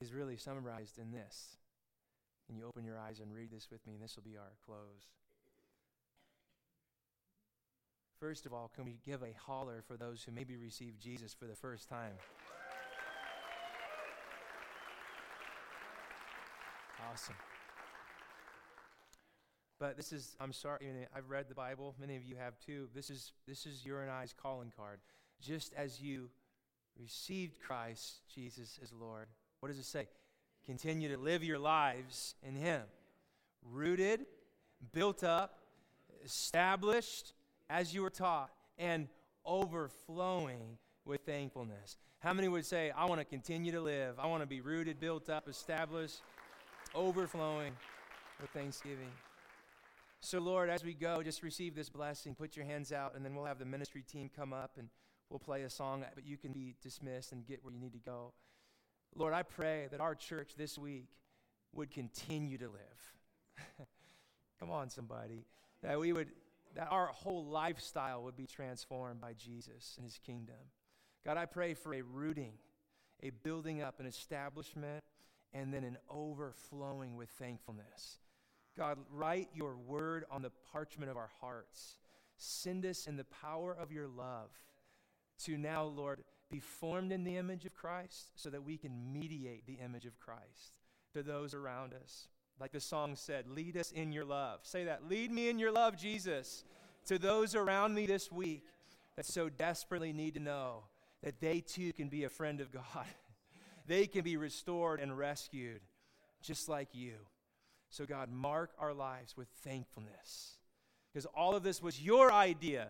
is 0.00 0.12
really 0.12 0.36
summarized 0.36 0.98
in 0.98 1.12
this. 1.12 1.56
And 2.48 2.58
you 2.58 2.66
open 2.66 2.84
your 2.84 2.98
eyes 2.98 3.20
and 3.20 3.32
read 3.32 3.50
this 3.50 3.68
with 3.70 3.86
me, 3.86 3.94
and 3.94 4.02
this 4.02 4.16
will 4.16 4.24
be 4.24 4.36
our 4.36 4.52
close. 4.66 5.06
First 8.18 8.44
of 8.44 8.52
all, 8.52 8.70
can 8.74 8.84
we 8.84 8.98
give 9.06 9.22
a 9.22 9.32
holler 9.46 9.82
for 9.86 9.96
those 9.96 10.22
who 10.22 10.32
maybe 10.32 10.56
received 10.56 11.00
Jesus 11.00 11.32
for 11.32 11.46
the 11.46 11.54
first 11.54 11.88
time? 11.88 12.12
Awesome. 17.10 17.36
But 19.78 19.96
this 19.96 20.12
is, 20.12 20.36
I'm 20.38 20.52
sorry, 20.52 21.06
I've 21.16 21.30
read 21.30 21.48
the 21.48 21.54
Bible. 21.54 21.94
Many 21.98 22.16
of 22.16 22.24
you 22.24 22.36
have 22.36 22.58
too. 22.58 22.88
This 22.94 23.08
is, 23.08 23.32
this 23.48 23.64
is 23.64 23.86
your 23.86 24.02
and 24.02 24.10
I's 24.10 24.34
calling 24.34 24.70
card. 24.76 25.00
Just 25.40 25.72
as 25.74 26.02
you 26.02 26.28
received 26.98 27.60
Christ, 27.60 28.20
Jesus, 28.34 28.78
as 28.82 28.92
Lord, 28.92 29.26
what 29.60 29.68
does 29.68 29.78
it 29.78 29.84
say? 29.84 30.08
Continue 30.66 31.08
to 31.14 31.20
live 31.20 31.42
your 31.42 31.58
lives 31.58 32.34
in 32.42 32.54
Him. 32.54 32.82
Rooted, 33.70 34.26
built 34.92 35.24
up, 35.24 35.58
established, 36.24 37.34
as 37.68 37.92
you 37.94 38.02
were 38.02 38.10
taught, 38.10 38.50
and 38.78 39.08
overflowing 39.44 40.78
with 41.04 41.22
thankfulness. 41.22 41.96
How 42.20 42.32
many 42.32 42.48
would 42.48 42.66
say, 42.66 42.90
I 42.90 43.06
want 43.06 43.20
to 43.20 43.24
continue 43.24 43.72
to 43.72 43.80
live? 43.80 44.16
I 44.18 44.26
want 44.26 44.42
to 44.42 44.46
be 44.46 44.60
rooted, 44.60 45.00
built 45.00 45.30
up, 45.30 45.48
established, 45.48 46.20
overflowing 46.94 47.72
with 48.40 48.50
thanksgiving. 48.50 49.10
So, 50.20 50.38
Lord, 50.38 50.68
as 50.68 50.84
we 50.84 50.92
go, 50.92 51.22
just 51.22 51.42
receive 51.42 51.74
this 51.74 51.88
blessing. 51.88 52.34
Put 52.34 52.56
your 52.56 52.66
hands 52.66 52.92
out, 52.92 53.14
and 53.16 53.24
then 53.24 53.34
we'll 53.34 53.46
have 53.46 53.58
the 53.58 53.64
ministry 53.64 54.02
team 54.02 54.30
come 54.34 54.52
up 54.52 54.72
and 54.78 54.88
we'll 55.30 55.38
play 55.38 55.62
a 55.62 55.70
song, 55.70 56.04
but 56.14 56.26
you 56.26 56.36
can 56.36 56.52
be 56.52 56.74
dismissed 56.82 57.32
and 57.32 57.46
get 57.46 57.64
where 57.64 57.72
you 57.72 57.80
need 57.80 57.92
to 57.92 57.98
go. 57.98 58.32
Lord, 59.14 59.32
I 59.32 59.42
pray 59.42 59.88
that 59.90 60.00
our 60.00 60.14
church 60.14 60.52
this 60.56 60.76
week 60.76 61.08
would 61.72 61.90
continue 61.90 62.58
to 62.58 62.68
live. 62.68 63.86
Come 64.60 64.70
on, 64.70 64.90
somebody. 64.90 65.46
That 65.82 65.98
we 65.98 66.12
would 66.12 66.28
that 66.76 66.88
our 66.90 67.06
whole 67.06 67.44
lifestyle 67.46 68.22
would 68.22 68.36
be 68.36 68.46
transformed 68.46 69.20
by 69.20 69.32
Jesus 69.32 69.94
and 69.96 70.04
his 70.04 70.18
kingdom. 70.24 70.54
God, 71.24 71.36
I 71.36 71.46
pray 71.46 71.74
for 71.74 71.92
a 71.94 72.02
rooting, 72.02 72.52
a 73.24 73.30
building 73.30 73.82
up, 73.82 73.98
an 73.98 74.06
establishment, 74.06 75.02
and 75.52 75.74
then 75.74 75.82
an 75.82 75.98
overflowing 76.08 77.16
with 77.16 77.28
thankfulness. 77.30 78.20
God, 78.78 78.98
write 79.10 79.48
your 79.52 79.76
word 79.76 80.24
on 80.30 80.42
the 80.42 80.52
parchment 80.72 81.10
of 81.10 81.16
our 81.16 81.30
hearts. 81.40 81.96
Send 82.36 82.86
us 82.86 83.06
in 83.06 83.16
the 83.16 83.24
power 83.24 83.76
of 83.76 83.90
your 83.90 84.06
love 84.06 84.50
to 85.44 85.56
now, 85.56 85.84
Lord, 85.84 86.22
be 86.50 86.60
formed 86.60 87.12
in 87.12 87.24
the 87.24 87.36
image 87.36 87.64
of 87.64 87.74
Christ 87.74 88.32
so 88.34 88.50
that 88.50 88.64
we 88.64 88.76
can 88.76 89.12
mediate 89.12 89.66
the 89.66 89.78
image 89.84 90.04
of 90.04 90.18
Christ 90.18 90.74
to 91.14 91.22
those 91.22 91.54
around 91.54 91.94
us. 91.94 92.28
Like 92.58 92.72
the 92.72 92.80
song 92.80 93.16
said, 93.16 93.46
lead 93.48 93.76
us 93.76 93.92
in 93.92 94.12
your 94.12 94.24
love. 94.24 94.60
Say 94.62 94.84
that. 94.84 95.08
Lead 95.08 95.30
me 95.30 95.48
in 95.48 95.58
your 95.58 95.72
love, 95.72 95.96
Jesus, 95.96 96.64
to 97.06 97.18
those 97.18 97.54
around 97.54 97.94
me 97.94 98.06
this 98.06 98.30
week 98.30 98.64
that 99.16 99.24
so 99.24 99.48
desperately 99.48 100.12
need 100.12 100.34
to 100.34 100.40
know 100.40 100.84
that 101.22 101.40
they 101.40 101.60
too 101.60 101.92
can 101.92 102.08
be 102.08 102.24
a 102.24 102.28
friend 102.28 102.60
of 102.60 102.70
God. 102.70 103.06
they 103.86 104.06
can 104.06 104.22
be 104.22 104.36
restored 104.36 105.00
and 105.00 105.16
rescued 105.16 105.80
just 106.42 106.68
like 106.68 106.88
you. 106.92 107.14
So, 107.90 108.06
God, 108.06 108.30
mark 108.30 108.70
our 108.78 108.92
lives 108.92 109.36
with 109.36 109.48
thankfulness 109.64 110.58
because 111.12 111.26
all 111.26 111.54
of 111.56 111.62
this 111.62 111.82
was 111.82 112.00
your 112.00 112.30
idea. 112.32 112.88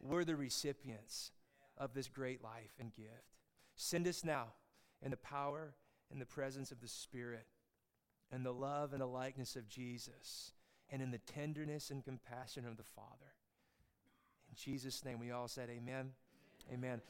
We're 0.00 0.24
the 0.24 0.36
recipients 0.36 1.32
of 1.80 1.94
this 1.94 2.08
great 2.08 2.44
life 2.44 2.76
and 2.78 2.94
gift. 2.94 3.40
Send 3.74 4.06
us 4.06 4.22
now 4.22 4.52
in 5.02 5.10
the 5.10 5.16
power 5.16 5.74
and 6.12 6.20
the 6.20 6.26
presence 6.26 6.70
of 6.70 6.80
the 6.80 6.88
Spirit 6.88 7.46
and 8.30 8.44
the 8.44 8.52
love 8.52 8.92
and 8.92 9.00
the 9.00 9.06
likeness 9.06 9.56
of 9.56 9.68
Jesus 9.68 10.52
and 10.90 11.00
in 11.00 11.10
the 11.10 11.18
tenderness 11.18 11.90
and 11.90 12.04
compassion 12.04 12.66
of 12.66 12.76
the 12.76 12.84
Father. 12.84 13.34
In 14.50 14.56
Jesus' 14.56 15.04
name, 15.04 15.18
we 15.18 15.30
all 15.30 15.48
said, 15.48 15.70
Amen. 15.70 16.10
Amen. 16.72 17.00